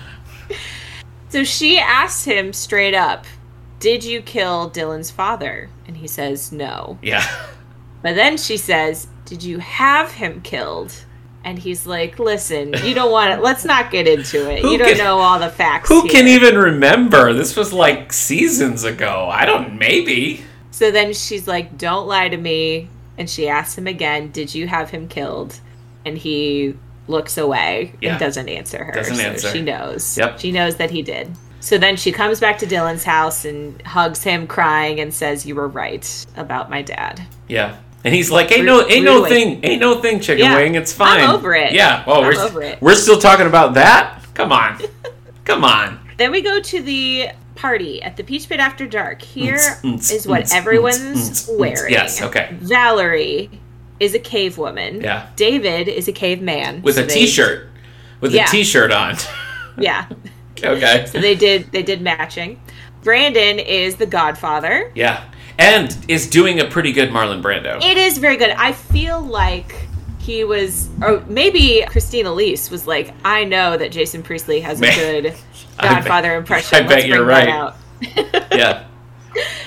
[1.30, 3.26] So she asks him straight up,
[3.80, 7.26] "Did you kill Dylan's father?" And he says, "No." yeah.
[8.04, 10.94] But then she says, Did you have him killed?
[11.46, 13.42] And he's like, Listen, you don't want it.
[13.42, 14.64] Let's not get into it.
[14.64, 15.90] You don't can- know all the facts.
[15.90, 17.34] Who here." can even remember?
[17.34, 19.30] This was like seasons ago.
[19.32, 19.78] I don't.
[19.78, 20.44] Maybe.
[20.72, 22.90] So then she's like, Don't lie to me.
[23.18, 25.60] And she asks him again, Did you have him killed?
[26.06, 26.76] And he
[27.08, 28.12] looks away Yeah.
[28.12, 28.94] and doesn't answer her.
[28.94, 29.50] Doesn't so answer.
[29.50, 30.18] she knows.
[30.18, 30.40] Yep.
[30.40, 31.30] She knows that he did.
[31.60, 35.56] So then she comes back to Dylan's house and hugs him, crying, and says, You
[35.56, 37.22] were right about my dad.
[37.48, 37.78] Yeah.
[38.04, 40.58] And he's like, "Ain't no, ain't no thing, ain't no thing, chicken Yeah.
[40.58, 40.76] wing.
[40.76, 41.22] It's fine.
[41.22, 41.72] I'm over it.
[41.74, 42.04] Yeah.
[42.06, 42.82] Oh, I'm we're over it.
[42.82, 44.20] we're still talking about that.
[44.34, 44.80] Come on,
[45.46, 46.00] come on.
[46.18, 49.22] Then we go to the party at the Peach Pit after dark.
[49.22, 51.92] Here Mm, what everyone's wearing.
[51.94, 52.50] Yes, okay.
[52.60, 53.50] Valerie
[54.00, 55.00] is a cave woman.
[55.02, 55.28] Yeah.
[55.38, 56.82] David is a caveman.
[56.82, 57.70] With So a they- t-shirt,
[58.20, 58.46] with Yeah.
[58.46, 59.16] a t-shirt on.
[59.78, 60.06] Yeah.
[60.64, 61.06] okay.
[61.08, 62.60] So they did they did matching.
[63.02, 64.92] Brandon is the Godfather.
[64.94, 65.24] Yeah,
[65.58, 67.82] and is doing a pretty good Marlon Brando.
[67.84, 68.50] It is very good.
[68.52, 69.88] I feel like
[70.20, 74.86] he was, or maybe Christina Elise was like, I know that Jason Priestley has a
[74.86, 75.26] good
[75.80, 76.78] I bet- Godfather impression.
[76.78, 77.74] I bet Let's you're right.
[78.52, 78.86] yeah.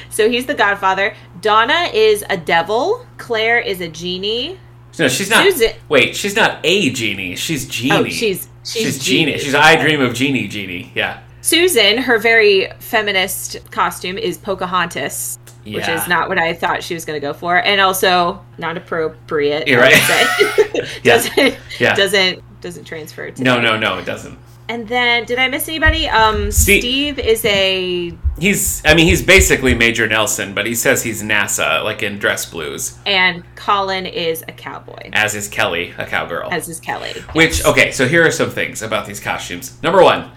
[0.09, 1.15] So he's the Godfather.
[1.43, 3.07] Donna is a devil.
[3.19, 4.59] Claire is a genie.
[4.99, 5.45] No, she's not.
[5.45, 7.37] Susan- Wait, she's not a genie.
[7.37, 7.93] She's genie.
[7.93, 9.33] Oh, she's she's, genie.
[9.33, 9.39] genie.
[9.45, 10.49] She's I dream of Jeannie.
[10.49, 10.91] Genie.
[10.95, 11.21] Yeah.
[11.43, 11.99] Susan.
[11.99, 16.01] Her very feminist costume is Pocahontas, which Yeah.
[16.01, 19.67] is not what I thought she was going to go for, and also not appropriate.
[19.69, 19.95] You're right.
[21.03, 21.15] Yeah.
[21.17, 21.95] doesn't Yeah.
[21.95, 23.31] doesn't doesn't transfer.
[23.31, 23.99] To No, no, no.
[23.99, 24.39] It doesn't.
[24.69, 26.09] And then, did I miss anybody?
[26.09, 28.83] Um, Steve- Steve is a He's.
[28.85, 32.99] I mean, he's basically Major Nelson, but he says he's NASA, like in Dress Blues,
[33.07, 36.49] and Colin is a cowboy, as is Kelly, a cowgirl.
[36.53, 37.13] as is Kelly.
[37.33, 39.81] Which, okay, so here are some things about these costumes.
[39.83, 40.31] Number one,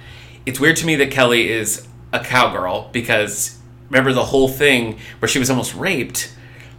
[0.45, 3.57] it's weird to me that Kelly is a cowgirl because
[3.89, 6.33] remember the whole thing where she was almost raped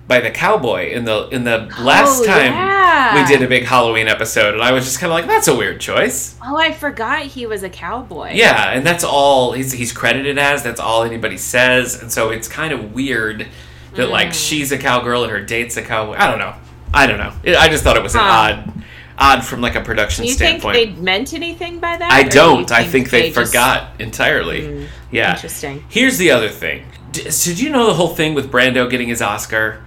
[0.06, 3.14] by the cowboy in the in the last Oh, time yeah.
[3.22, 5.54] we did a big Halloween episode, and I was just kind of like, that's a
[5.54, 6.36] weird choice.
[6.44, 8.32] Oh, I forgot he was a cowboy.
[8.34, 10.62] Yeah, and that's all he's he's credited as.
[10.64, 13.46] That's all anybody says, and so it's kind of weird
[13.94, 14.10] that Mm.
[14.10, 16.16] like she's a cowgirl and her date's a cowboy.
[16.18, 16.54] I don't know.
[16.92, 17.32] I don't know.
[17.44, 18.72] It, I just thought it was an odd.
[19.16, 20.96] odd from like a production Do you think standpoint.
[20.96, 22.10] they meant anything by that?
[22.10, 22.72] I or do don't.
[22.72, 24.88] I think they, just- Hmm, forgot entirely.
[25.12, 25.34] yeah.
[25.34, 25.84] Interesting.
[25.88, 26.84] Here's the other thing.
[27.12, 29.84] Did you know the whole thing with Brando getting his Oscar,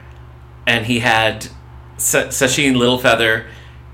[0.67, 1.47] and he had
[1.97, 3.45] Sa- Sacheen Littlefeather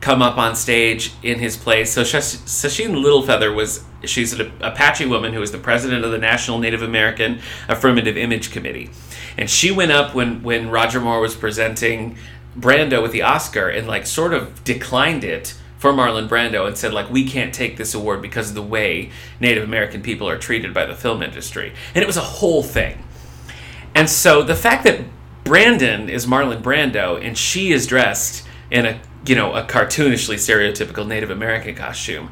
[0.02, 1.92] come up on stage in his place.
[1.92, 6.58] So Sacheen Littlefeather was she's an Apache woman who was the president of the National
[6.58, 8.90] Native American Affirmative Image Committee,
[9.38, 12.18] and she went up when when Roger Moore was presenting
[12.58, 16.94] Brando with the Oscar and like sort of declined it for Marlon Brando and said
[16.94, 20.74] like we can't take this award because of the way Native American people are treated
[20.74, 21.74] by the film industry.
[21.94, 23.04] And it was a whole thing.
[24.00, 25.02] And so the fact that
[25.44, 31.06] Brandon is Marlon Brando and she is dressed in a you know a cartoonishly stereotypical
[31.06, 32.30] Native American costume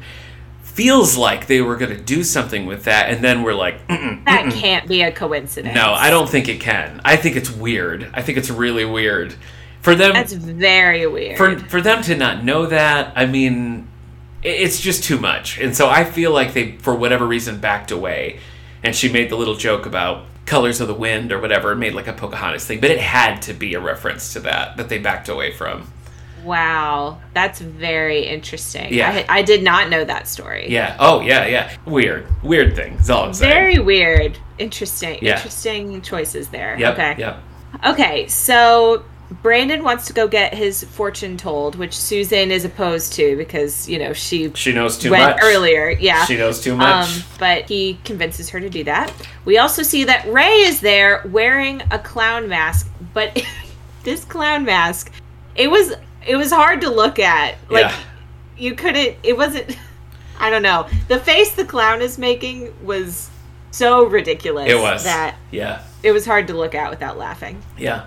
[0.62, 4.24] feels like they were going to do something with that and then we're like Mm-mm,
[4.24, 5.74] That can't be a coincidence.
[5.74, 7.00] no I don't think it can.
[7.04, 8.08] I think it's weird.
[8.14, 9.34] I think it's really weird.
[9.82, 11.36] For them That's very weird.
[11.36, 13.88] for for them to not know that i mean
[14.42, 15.58] it's just too much.
[15.58, 18.38] And so i feel like they for whatever reason backed away.
[18.84, 21.94] And she made the little joke about colors of the wind or whatever and made
[21.94, 24.98] like a pocahontas thing but it had to be a reference to that that they
[24.98, 25.86] backed away from
[26.44, 28.94] wow, that's very interesting.
[28.94, 29.24] Yeah.
[29.28, 30.70] I, I did not know that story.
[30.70, 34.38] yeah oh yeah yeah weird weird thing is all i'm saying Very weird.
[34.58, 35.18] Interesting.
[35.20, 35.36] Yeah.
[35.36, 36.78] Interesting choices there.
[36.78, 37.14] yep okay.
[37.18, 37.42] yep
[37.84, 39.04] Okay, so
[39.42, 43.98] Brandon wants to go get his fortune told, which Susan is opposed to because, you
[43.98, 45.90] know, she she knows too went much earlier.
[45.90, 46.24] Yeah.
[46.24, 49.12] she knows too much Um, but he convinces her to do that.
[49.44, 53.42] We also see that Ray is there wearing a clown mask, but
[54.02, 55.12] this clown mask,
[55.54, 55.92] it was
[56.26, 57.56] it was hard to look at.
[57.70, 57.96] Like Yeah.
[58.56, 59.76] you couldn't it wasn't
[60.40, 60.88] I don't know.
[61.08, 63.28] The face the clown is making was
[63.70, 67.62] so ridiculous it was that yeah it was hard to look at without laughing.
[67.76, 68.06] yeah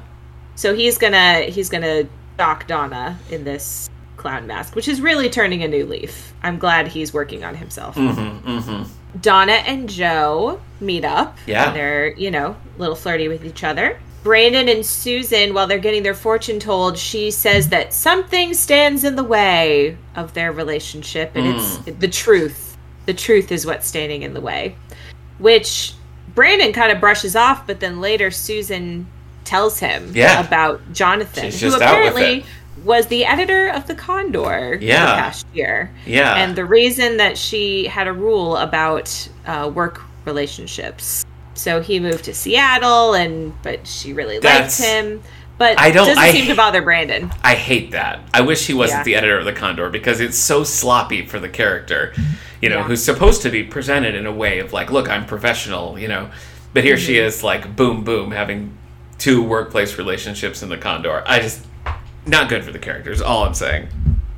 [0.55, 5.63] So he's gonna he's gonna dock Donna in this clown mask, which is really turning
[5.63, 6.33] a new leaf.
[6.43, 7.95] I'm glad he's working on himself.
[7.95, 8.83] mm-hmm mm-hmm
[9.19, 11.37] Donna and Joe meet up.
[11.45, 11.67] Yeah.
[11.67, 13.99] And they're, you know, a little flirty with each other.
[14.23, 19.15] Brandon and Susan, while they're getting their fortune told, she says that something stands in
[19.15, 22.77] the way of their relationship, and it's the truth.
[23.07, 24.75] The truth is what's standing in the way.
[25.39, 25.95] Which
[26.35, 29.07] Brandon kind of brushes off, but then later Susan
[29.43, 30.45] tells him Yeah.
[30.45, 32.45] about Jonathan, who just out with apparently
[32.83, 35.05] was the editor of the Condor Yeah.
[35.05, 35.91] the past year.
[36.05, 41.25] yeah And the reason that she had a rule about uh, work relationships.
[41.53, 45.21] So he moved to Seattle, and but she really That's- liked him.
[45.57, 47.31] But I don't- doesn't I- seem to bother Brandon.
[47.43, 48.19] I hate that.
[48.33, 49.03] I wish he wasn't Yeah.
[49.03, 52.13] the editor of the Condor because it's so sloppy for the character,
[52.61, 52.83] you know, Yeah.
[52.85, 56.29] who's supposed to be presented in a way of like, look, I'm professional, you know,
[56.73, 57.27] but here she Mm-hmm.
[57.27, 58.71] is, like, boom, boom, having
[59.21, 61.23] two workplace relationships in the Condor.
[61.27, 61.63] I just
[62.25, 63.21] not good for the characters.
[63.21, 63.87] All I'm saying.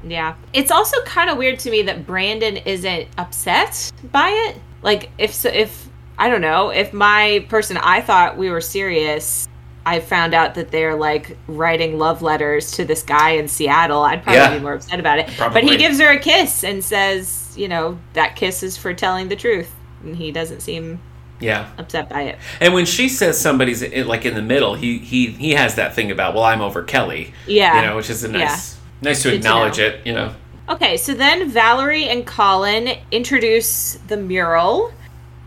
[0.06, 0.36] Yeah.
[0.52, 4.58] It's also kind of weird to me that Brandon isn't upset by it.
[4.82, 9.48] Like if so, if I don't know, if my person I thought we were serious,
[9.86, 14.22] I found out that they're like writing love letters to this guy in Seattle, I'd
[14.24, 14.54] probably Yeah.
[14.56, 15.30] be more upset about it.
[15.38, 19.30] But he gives her a kiss and says, you know, that kiss is for telling
[19.30, 19.74] the truth.
[20.04, 21.00] And he doesn't seem
[21.44, 21.70] Yeah.
[21.78, 22.40] upset by it.
[22.60, 25.94] And when she says somebody's in, like in the middle, he he he has that
[25.94, 27.82] thing about, well, I'm over Kelly, Yeah.
[27.82, 29.86] you know, which is a nice nice to Good acknowledge know.
[29.86, 30.34] it, you know.
[30.70, 34.94] Okay, so then Valerie and Colin introduce the mural,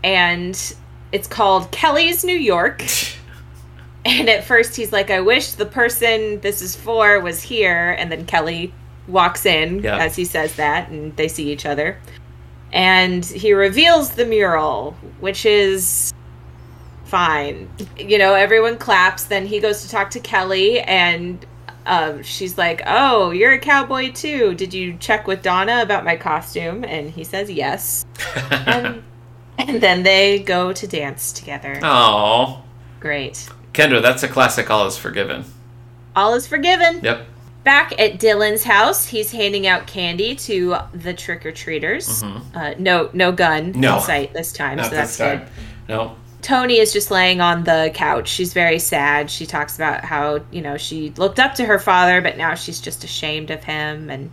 [0.03, 0.75] and
[1.11, 2.83] it's called Kelly's New York.
[4.05, 7.93] And at first he's like, I wish the person this is for was here.
[7.99, 8.73] And then Kelly
[9.09, 9.97] walks in Yeah.
[9.97, 11.97] as he says that, and they see each other.
[12.73, 16.13] And he reveals the mural, which is
[17.05, 17.69] fine.
[17.97, 19.25] You know, everyone claps.
[19.25, 21.45] Then he goes to talk to Kelly, and
[21.85, 24.53] um, she's like, Oh, you're a cowboy too.
[24.55, 26.83] Did you check with Donna about my costume?
[26.83, 28.05] And he says yes.
[28.51, 29.03] and,
[29.57, 31.79] and then they go to dance together.
[31.81, 32.63] Oh,
[32.99, 33.49] Great.
[33.73, 34.69] Kendra, that's a classic.
[34.69, 35.45] All is forgiven.
[36.15, 36.99] All is forgiven.
[37.03, 37.25] Yep.
[37.67, 42.23] Back at Dylan's house, he's handing out candy to the trick or treaters.
[42.23, 43.81] Uh, no, no gun Mm-hmm.
[43.81, 43.95] No.
[43.97, 45.39] in sight this time, Not so that's this good.
[45.39, 45.47] time.
[45.89, 46.15] No.
[46.41, 48.29] Tony is just laying on the couch.
[48.29, 49.29] She's very sad.
[49.29, 52.79] She talks about how, you know, she looked up to her father, but now she's
[52.79, 54.09] just ashamed of him.
[54.09, 54.31] And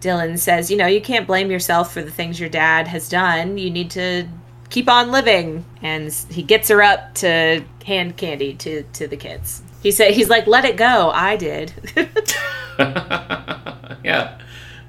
[0.00, 3.58] Dylan says, you know, you can't blame yourself for the things your dad has done.
[3.58, 4.28] You need to
[4.70, 5.64] keep on living.
[5.82, 9.62] And he gets her up to hand candy to, to the kids.
[9.84, 11.10] He said, he's like, let it go.
[11.14, 11.72] I did.
[14.02, 14.38] yeah,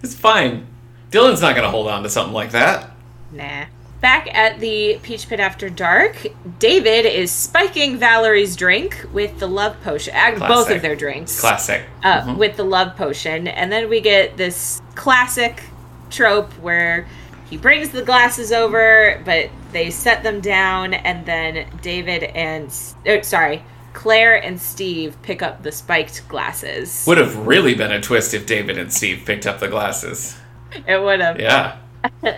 [0.01, 0.67] it's fine.
[1.11, 2.91] Dylan's not going to hold on to something like that.
[3.31, 3.65] Nah.
[4.01, 6.25] Back at the Peach Pit after dark,
[6.59, 10.13] David is spiking Valerie's drink with the love potion.
[10.15, 11.39] uh, Both of their drinks.
[11.39, 11.83] Classic.
[12.03, 13.47] uh, with the love potion.
[13.47, 15.61] And then we get this classic
[16.09, 17.07] trope where
[17.49, 22.73] he brings the glasses over, but they set them down, and then David and,
[23.07, 23.63] oh, sorry,
[23.95, 27.05] Claire and Steve pick up the spiked glasses.
[27.07, 30.37] Would have really been a twist if David and Steve picked up the glasses.
[30.85, 31.39] It would have.
[31.39, 31.77] Yeah.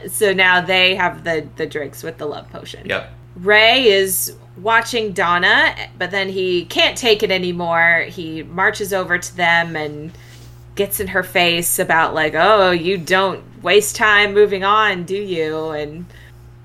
[0.09, 2.87] So now they have the, the drinks with the love potion.
[2.87, 3.11] Yep.
[3.35, 8.05] Ray is watching Donna, but then he can't take it anymore.
[8.07, 10.13] He marches over to them and
[10.75, 15.71] gets in her face about like, "Oh, you don't waste time moving on, do you?"
[15.71, 16.05] and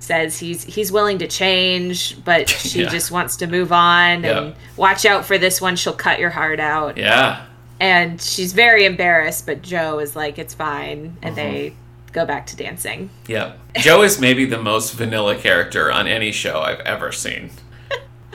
[0.02, 2.88] says he's he's willing to change, but she Yeah.
[2.88, 4.38] just wants to move on Yeah.
[4.40, 6.96] and watch out for this one, she'll cut your heart out.
[6.98, 7.44] Yeah.
[7.80, 11.52] And she's very embarrassed, but Joe is like, "It's fine." And Mm-hmm.
[11.52, 11.74] they
[12.12, 13.10] go back to dancing.
[13.26, 13.58] Yep.
[13.78, 17.50] Joe is maybe the most vanilla character on any show I've ever seen.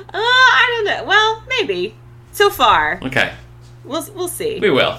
[0.10, 1.04] Uh, I don't know.
[1.04, 1.94] Well, maybe.
[2.32, 2.98] So far.
[3.04, 3.34] Okay.
[3.84, 4.58] We'll we'll see.
[4.60, 4.98] We will.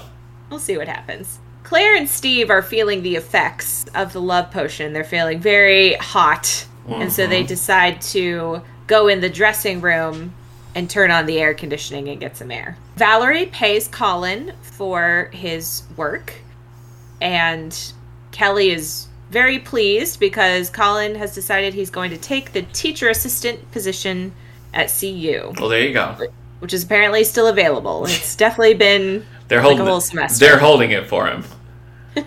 [0.51, 1.39] We'll see what happens.
[1.69, 4.91] Claire and Steve are feeling the effects of the love potion.
[4.91, 6.65] They're feeling very hot.
[6.87, 7.47] And so they mm-hmm.
[7.47, 10.33] decide to go in the dressing room
[10.73, 12.75] and turn on the air conditioning and get some air.
[12.95, 16.33] Valerie pays Colin for his work.
[17.21, 17.79] And
[18.31, 23.71] Kelly is very pleased because Colin has decided he's going to take the teacher assistant
[23.71, 24.33] position
[24.73, 26.15] at CU, Well, there you go.
[26.61, 28.05] which is apparently still available.
[28.05, 29.87] It's definitely been They're like holding.
[29.87, 30.47] a whole semester.
[30.47, 31.43] They're holding it for him.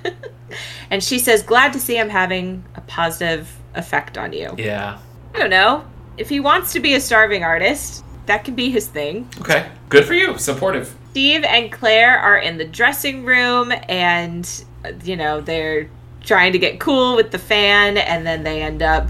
[0.90, 4.54] And she says, Glad to see I'm having a positive effect on you.
[4.58, 4.98] Yeah.
[5.34, 5.86] I don't know.
[6.18, 9.26] If he wants to be a starving artist, that can be his thing.
[9.40, 9.66] Okay.
[9.88, 10.36] Good for you.
[10.36, 10.94] Supportive.
[11.12, 14.64] Steve and Claire are in the dressing room and,
[15.02, 15.88] you know, they're
[16.20, 19.08] trying to get cool with the fan, and then they end up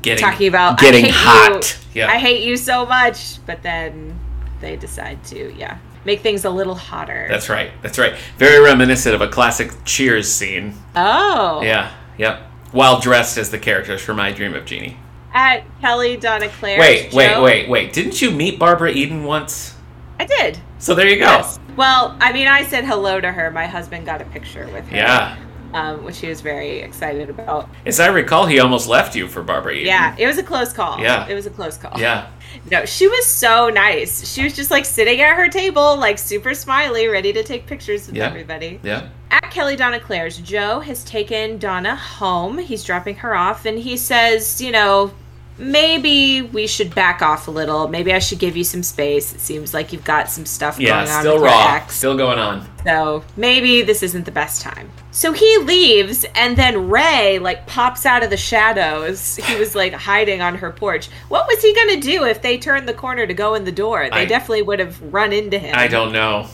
[0.00, 1.78] Getting talking about getting hot.
[1.94, 2.00] You.
[2.00, 2.10] Yeah.
[2.10, 3.44] I hate you so much.
[3.46, 4.18] But then
[4.60, 7.26] they decide to, yeah, make things a little hotter.
[7.28, 7.70] That's right.
[7.82, 8.14] That's right.
[8.38, 10.74] Very reminiscent of a classic Cheers scene.
[10.96, 11.60] oh.
[11.62, 11.92] Yeah.
[12.18, 12.40] Yep.
[12.72, 14.96] While dressed as the characters from My Dream of Jeannie.
[15.34, 16.78] At Kelly, Donna, Claire.
[16.78, 17.92] Wait, wait, wait, wait.
[17.92, 19.76] Didn't you meet Barbara Eden once?
[20.18, 20.58] I did.
[20.78, 21.24] So there you go.
[21.24, 21.58] Yes.
[21.76, 23.50] Well, I mean, I said hello to her.
[23.50, 24.96] My husband got a picture with her.
[24.96, 25.36] Yeah.
[25.74, 27.68] Um, which he was very excited about.
[27.86, 29.86] As I recall, he almost left you for Barbara Eden.
[29.86, 31.00] Yeah, it was a close call.
[31.00, 31.26] Yeah.
[31.26, 31.98] It was a close call.
[31.98, 32.28] Yeah.
[32.70, 34.30] No, she was so nice.
[34.30, 38.06] She was just like sitting at her table, like super smiley, ready to take pictures
[38.06, 38.26] with Yeah.
[38.26, 38.80] everybody.
[38.82, 39.08] Yeah.
[39.30, 42.58] At Kelly Donna Claire's, Joe has taken Donna home.
[42.58, 45.12] He's dropping her off, and he says, you know,
[45.58, 47.88] maybe we should back off a little.
[47.88, 49.32] Maybe I should give you some space.
[49.34, 51.04] It seems like you've got some stuff Yeah.
[51.04, 51.64] going on Still with raw.
[51.68, 51.96] your ex.
[51.96, 52.66] Still going on.
[52.84, 54.90] So maybe this isn't the best time.
[55.12, 59.36] So he leaves, and then Ray like pops out of the shadows.
[59.36, 61.08] He was like hiding on her porch.
[61.28, 64.08] What was he gonna do if they turned the corner to go in the door?
[64.10, 65.74] They I- definitely would have run into him.
[65.76, 66.46] I don't know.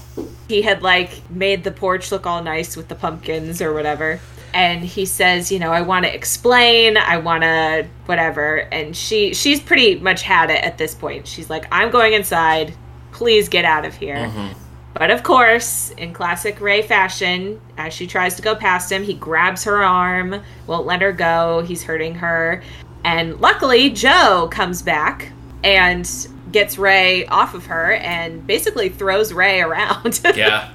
[0.48, 4.20] He had like made the porch look all nice with the pumpkins or whatever.
[4.54, 6.96] And he says, you know, I want to explain.
[6.96, 8.58] I want to whatever.
[8.72, 11.26] And she she's pretty much had it at this point.
[11.26, 12.74] She's like, I'm going inside.
[13.12, 14.16] Please get out of here.
[14.16, 14.58] Mm-hmm.
[14.94, 19.14] But of course, in classic Ray fashion, as she tries to go past him, he
[19.14, 21.62] grabs her arm, won't let her go.
[21.66, 22.62] He's hurting her.
[23.04, 25.30] And luckily, Joe comes back
[25.62, 30.20] and gets Ray off of her and basically throws Ray around.
[30.34, 30.72] Yeah.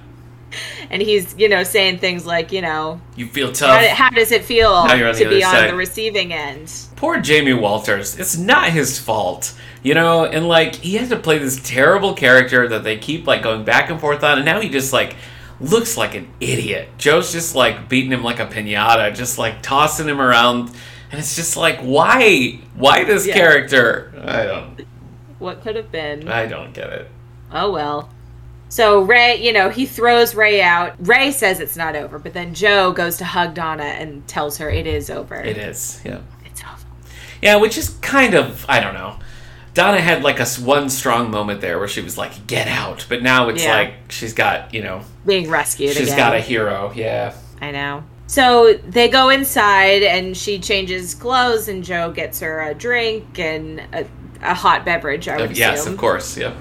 [0.89, 3.85] and he's, you know, saying things like, you know, You feel tough.
[3.87, 6.71] how does it feel Now you're on to be other on the receiving end?
[6.95, 8.17] Poor Jamie Walters.
[8.19, 9.53] It's not his fault.
[9.83, 13.43] You know, and like he had to play this terrible character that they keep like
[13.43, 15.17] going back and forth on, and now he just like
[15.59, 16.87] looks like an idiot.
[16.97, 20.69] Joe's just like beating him like a pinata, just like tossing him around,
[21.11, 22.59] and it's just like, why?
[22.75, 23.33] Why this Yeah.
[23.33, 24.13] character?
[24.25, 24.85] I don't.
[25.39, 26.29] What could have been?
[26.29, 27.11] I don't get it.
[27.51, 28.09] Oh well.
[28.73, 30.95] So Ray, you know, he throws Ray out.
[30.97, 34.67] Ray says it's not over, but then Joe goes to hug Donna and tells her
[34.67, 35.35] it is over.
[35.35, 36.01] It is.
[36.03, 36.21] Yeah.
[36.43, 36.87] It's over.
[37.39, 39.19] Yeah, which is kind of I don't know.
[39.75, 43.21] Donna had like a one strong moment there where she was like, "Get out," but
[43.21, 43.75] now it's Yeah.
[43.75, 46.17] like she's got you know Being rescued she's again.
[46.17, 46.91] got a hero.
[46.95, 47.35] Yeah.
[47.61, 48.03] I know.
[48.25, 53.81] So they go inside and she changes clothes and Joe gets her a drink and
[53.93, 54.07] a,
[54.41, 55.93] a hot beverage, I would yes, assume.
[55.93, 56.35] of course.
[56.37, 56.55] Yep.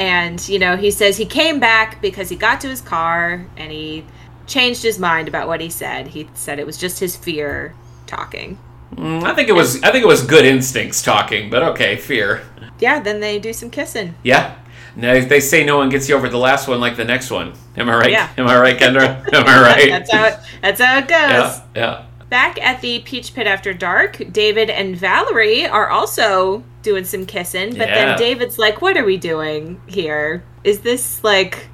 [0.00, 3.70] And, you know, he says he came back because he got to his car and
[3.70, 4.06] he
[4.46, 6.08] changed his mind about what he said.
[6.08, 7.74] He said it was just his fear
[8.06, 8.58] talking.
[8.94, 9.80] Mm, I think it was.
[9.82, 12.42] I think it was good instincts talking, but okay, fear.
[12.80, 14.14] Yeah, then they do some kissing.
[14.22, 14.56] Yeah.
[14.96, 17.52] No, they say no one gets you over the last one like the next one.
[17.76, 18.10] Am I right?
[18.10, 18.28] Yeah.
[18.36, 19.22] Am I right, Kendra?
[19.32, 19.88] Am I right?
[19.90, 21.10] that's how it, that's how it goes.
[21.10, 21.62] yeah.
[21.76, 22.06] Yeah.
[22.30, 27.70] Back at the Peach Pit after dark, David and Valerie are also doing some kissing,
[27.76, 27.94] but Yeah.
[27.94, 30.42] then David's like, "What are we doing here?
[30.64, 31.66] Is this like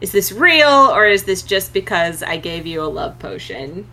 [0.00, 3.86] is this real or is this just because I gave you a love potion?"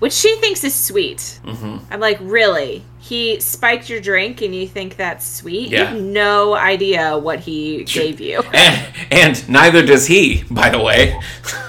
[0.00, 1.40] Which she thinks is sweet.
[1.44, 2.84] hmm I'm like, "Really?
[3.00, 5.70] He spiked your drink and you think that's sweet?
[5.70, 10.78] You have no idea what he gave you." And, and neither does he, by the
[10.78, 11.18] way.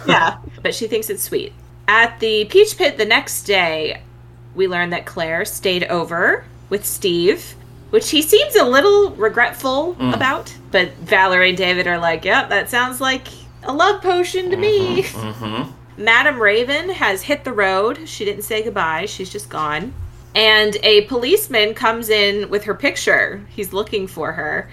[0.05, 1.53] yeah, but she thinks it's sweet.
[1.89, 4.03] At the Peach Pit the next day,
[4.53, 7.55] we learn that Claire stayed over with Steve,
[7.89, 10.13] which he seems a little regretful Mm.
[10.13, 10.53] about.
[10.69, 13.23] But Valerie and David are like, yep, that sounds like
[13.63, 15.01] a love potion to me.
[15.01, 15.63] hmm
[15.97, 18.07] Madam Raven has hit the road.
[18.07, 19.91] She didn't say goodbye, she's just gone.
[20.35, 23.43] And a policeman comes in with her picture.
[23.49, 24.69] He's looking for her.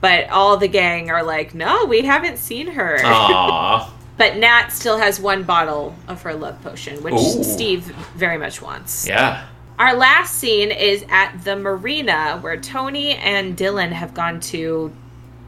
[0.00, 2.98] But all the gang are like, no, we haven't seen her.
[3.04, 3.88] Aww.
[4.16, 7.44] But Nat still has one bottle of her love potion, which Ooh.
[7.44, 9.06] Steve very much wants.
[9.06, 9.46] Yeah.
[9.78, 14.90] Our last scene is at the marina where Tony and Dylan have gone to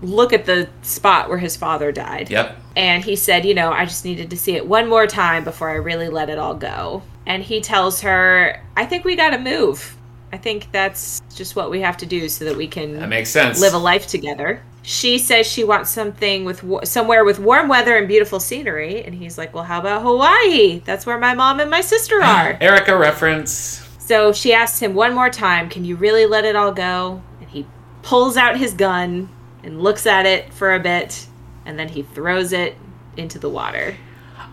[0.03, 2.31] look at the spot where his father died.
[2.31, 2.57] Yep.
[2.77, 5.71] And he said, You know, I just needed to see it one more time before
[5.71, 7.03] I really let it all go.
[7.27, 9.97] And he tells her, I think we got to move.
[10.33, 13.31] I think that's just what we have to do so that we can That makes
[13.31, 13.61] sense.
[13.61, 14.62] live a life together.
[14.91, 19.36] She says she wants something with somewhere with warm weather and beautiful scenery, and he's
[19.36, 20.80] like, "Well, how about Hawaii?
[20.82, 23.86] That's where my mom and my sister are." Erica reference.
[23.99, 27.51] so she asks him one more time, "Can you really let it all go?" And
[27.51, 27.66] he
[28.03, 29.28] pulls out his gun
[29.62, 31.26] and looks at it for a bit,
[31.66, 32.74] and then he throws it
[33.18, 33.95] into the water.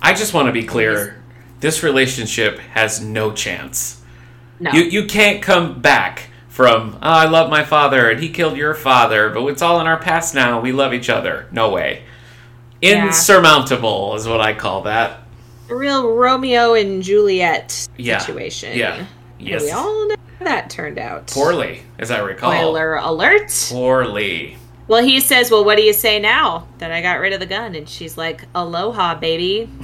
[0.02, 1.24] I just want to be clear.
[1.62, 4.02] This relationship has no chance.
[4.60, 8.56] No, You you can't come back from oh, I love my father and he killed
[8.56, 10.62] your father, but it's all in our past now.
[10.62, 11.48] We love each other.
[11.52, 12.04] No way.
[12.82, 13.08] Yeah.
[13.08, 15.20] Insurmountable is what I call that.
[15.70, 18.20] a real Romeo and Juliet Yeah.
[18.20, 18.78] situation.
[18.78, 18.94] Yeah.
[18.96, 19.64] And Yes.
[19.64, 21.28] we all know how that turned out.
[21.28, 22.52] Poorly, as I recall.
[22.54, 23.52] Spoiler alert.
[23.70, 24.56] Poorly.
[24.88, 27.46] Well, he says, Well, what do you say now that I got rid of the
[27.48, 27.76] gun?
[27.76, 29.70] And she's like, Aloha, baby.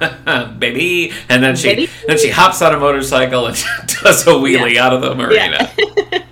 [0.58, 1.90] baby, and then she Baby.
[2.06, 3.56] then she hops on a motorcycle and
[4.02, 5.70] does a wheelie out of the marina.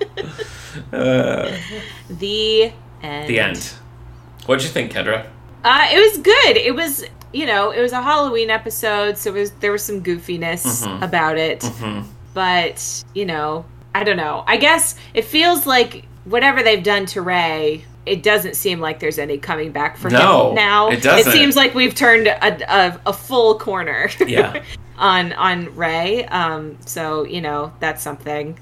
[0.93, 1.51] Uh,
[2.11, 3.29] The end.
[3.29, 3.73] the end.
[4.47, 5.27] What'd you think, Kendra?
[5.65, 6.57] Uh, it was good.
[6.57, 10.03] It was, you know, it was a Halloween episode, so it was, there was some
[10.03, 11.03] goofiness Mhm.
[11.03, 11.61] about it.
[11.61, 12.05] Mhm.
[12.35, 14.45] But, you know, I don't know.
[14.47, 19.19] I guess it feels like whatever they've done to Ray, it doesn't seem like there's
[19.19, 20.89] any coming back for No, him now.
[20.91, 21.31] it doesn't.
[21.33, 24.09] It seems like we've turned a, a, a full corner.
[24.27, 24.63] Yeah.
[24.99, 26.25] on on Ray.
[26.27, 28.59] Um, so you know that's something.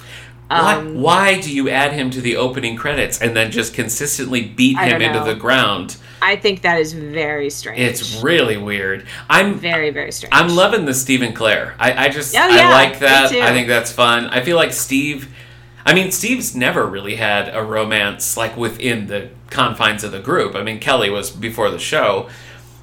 [0.49, 4.43] Why, Um, why do you add him to the opening credits and then just consistently
[4.43, 5.97] beat I him into the ground?
[6.23, 7.81] I think that is very strange.
[7.81, 9.07] It's really weird.
[9.29, 10.35] I'm very very strange.
[10.35, 11.75] I'm loving the Stephen Claire.
[11.79, 13.33] I, I just Oh, I yeah, like me that.
[13.33, 14.27] I think that's fun.
[14.27, 15.29] I feel like Steve
[15.85, 20.55] I mean Steve's never really had a romance like within the confines of the group.
[20.55, 22.29] I mean Kelly was before the show.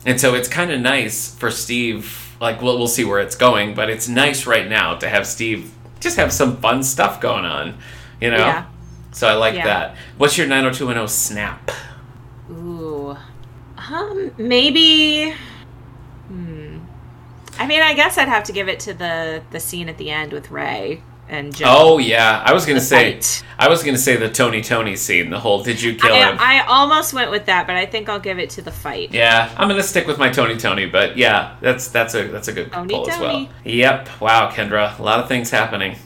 [0.06, 3.74] And so it's kind of nice for Steve like we'll we'll see where it's going,
[3.74, 7.78] but it's nice right now to have Steve just have some fun stuff going on,
[8.22, 8.38] you know?
[8.38, 8.66] Yeah.
[9.12, 9.66] So I like Yeah.
[9.66, 9.96] that.
[10.18, 11.72] What's your 90210 snap?
[12.52, 13.18] Ooh.
[13.78, 15.34] Um, maybe.
[16.28, 16.78] Hmm.
[17.60, 20.12] I mean, I guess I'd have to give it to the the scene at the
[20.12, 21.66] end with Ray and Joe.
[21.68, 23.44] Oh yeah, I was gonna say fight.
[23.60, 26.38] I was gonna say the Tony Tony scene, the whole did you kill him?
[26.40, 29.14] I, I almost went with that, but I think I'll give it to the fight.
[29.14, 32.54] Yeah, I'm gonna stick with my Tony Tony, but yeah, that's that's a that's a
[32.54, 33.50] good Tony pull as well.
[33.64, 34.22] Yep.
[34.22, 35.98] Wow, Kendra, a lot of things happening.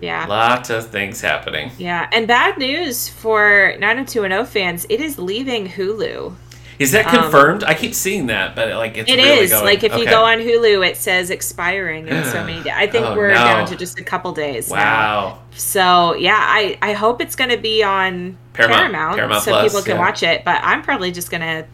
[0.00, 0.26] Yeah.
[0.26, 1.70] Lot of things happening.
[1.78, 6.34] Yeah, and bad news for 90210 fans, it is leaving Hulu.
[6.78, 7.64] Is that Um, confirmed?
[7.64, 10.38] I keep seeing that, but like it's It really is like if you go on
[10.38, 12.72] Hulu, it says expiring in so many days.
[12.74, 13.34] I think Oh, we're no.
[13.34, 14.76] down to just a couple days now.
[14.76, 15.38] Wow.
[15.56, 18.80] So yeah, I I hope it's going to be on Paramount.
[18.80, 20.00] Paramount, Paramount so Plus, people can yeah.
[20.00, 20.44] watch it.
[20.44, 21.64] But I'm probably just going to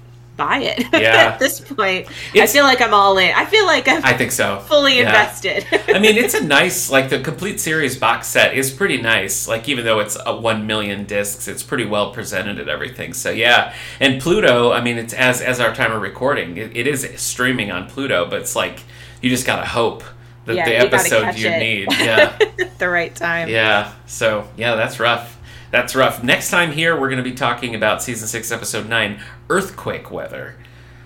[0.40, 1.32] buy it Yeah.
[1.32, 2.08] at this point.
[2.34, 3.30] It's- I feel like I'm all in.
[3.34, 4.60] I feel like I'm I think so.
[4.60, 5.08] fully Yeah.
[5.08, 5.66] invested.
[5.94, 9.46] I mean, it's a nice, like the complete series box set is pretty nice.
[9.46, 13.12] Like even though it's a one million discs, it's pretty well presented and everything.
[13.12, 14.72] So yeah, and Pluto.
[14.72, 18.24] I mean, it's as as our time of recording, it, it is streaming on Pluto,
[18.28, 18.80] but it's like
[19.20, 20.02] you just gotta hope
[20.46, 21.88] that Yeah, the episode catch you need.
[22.00, 23.48] Yeah, at the right time.
[23.50, 23.92] yeah.
[24.06, 25.36] So yeah, that's rough.
[25.70, 26.22] That's rough.
[26.22, 30.56] Next time here, we're gonna be talking about season six, episode nine, earthquake weather.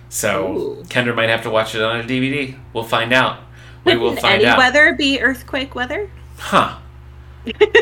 [0.09, 0.83] So Ooh.
[0.87, 2.57] Kendra might have to watch it on a DVD.
[2.73, 3.39] We'll find out.
[3.83, 4.57] We will find any out.
[4.57, 6.09] weather be earthquake weather?
[6.37, 6.79] Huh.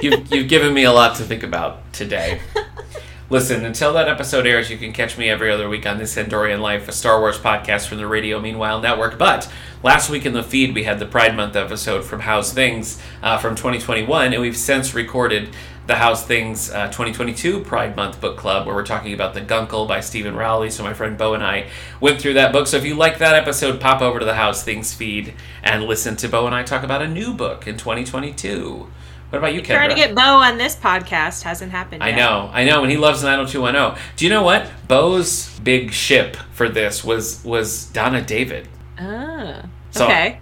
[0.02, 2.42] You've, you've given me a lot to think about today.
[3.30, 6.60] Listen, until that episode airs, you can catch me every other week on This Andorian
[6.60, 9.18] Life, a Star Wars podcast from the Radio Meanwhile Network.
[9.18, 9.50] But
[9.82, 13.38] last week in the feed, we had the Pride Month episode from How's Things uh,
[13.38, 15.56] from 2021, and we've since recorded
[15.86, 19.86] the How's Things uh, 2022 Pride Month Book Club, where we're talking about The Guncle
[19.86, 20.70] by Steven Rowley.
[20.70, 21.68] So my friend Bo and I
[22.00, 22.68] went through that book.
[22.68, 26.16] So if you like that episode, pop over to the How's Things feed and listen
[26.18, 28.88] to Bo and I talk about a new book in 2022.
[29.30, 29.76] What about you, Kendra?
[29.76, 32.04] Trying to get Bo on this podcast hasn't happened.
[32.04, 32.18] I yet.
[32.18, 34.00] know, I know, and he loves 90210.
[34.16, 34.70] Do you know what?
[34.88, 38.68] Bo's big ship for this was was Donna David.
[39.00, 40.40] Ah, So okay.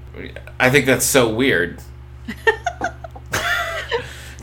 [0.60, 1.82] I think that's so weird.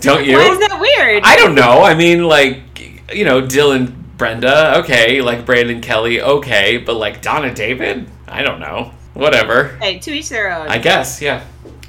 [0.01, 0.37] Don't you?
[0.37, 1.23] Why is that weird?
[1.25, 1.83] I don't know.
[1.83, 5.21] I mean, like, you know, Dylan, Brenda, okay.
[5.21, 6.79] Like Brandon Kelly, okay.
[6.79, 8.93] But like Donna David, I don't know.
[9.15, 9.77] Whatever.
[9.79, 10.69] Hey, to each their own.
[10.69, 11.45] I guess, yeah.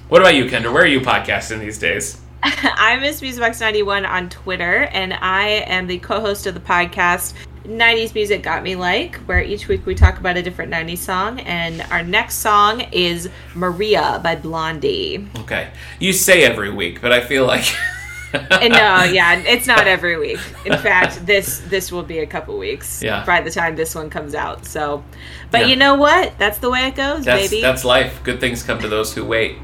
[0.07, 0.74] What about you, Kendra?
[0.74, 2.20] Where are you podcasting these days?
[2.41, 7.34] I'm Miss Musicbox91 on Twitter, and I am the co-host of the podcast
[7.66, 11.39] 90s Music Got Me Like, where each week we talk about a different 90s song,
[11.41, 15.28] and our next song is Maria by Blondie.
[15.39, 15.70] Okay.
[15.99, 17.66] You say every week, but I feel like.
[18.34, 20.39] And no, yeah, it's not every week.
[20.65, 23.25] In fact, this this will be a couple weeks Yeah.
[23.25, 24.65] by the time this one comes out.
[24.65, 25.03] So,
[25.51, 25.67] but Yeah.
[25.67, 26.38] you know what?
[26.38, 27.61] That's the way it goes, That's, baby.
[27.61, 28.21] that's life.
[28.23, 29.57] Good things come to those who wait.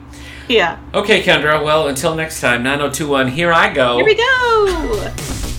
[0.47, 0.79] yeah.
[0.93, 1.63] Okay, Kendra.
[1.63, 3.97] Well, until next time, 9021, here I go.
[3.97, 5.54] Here we go.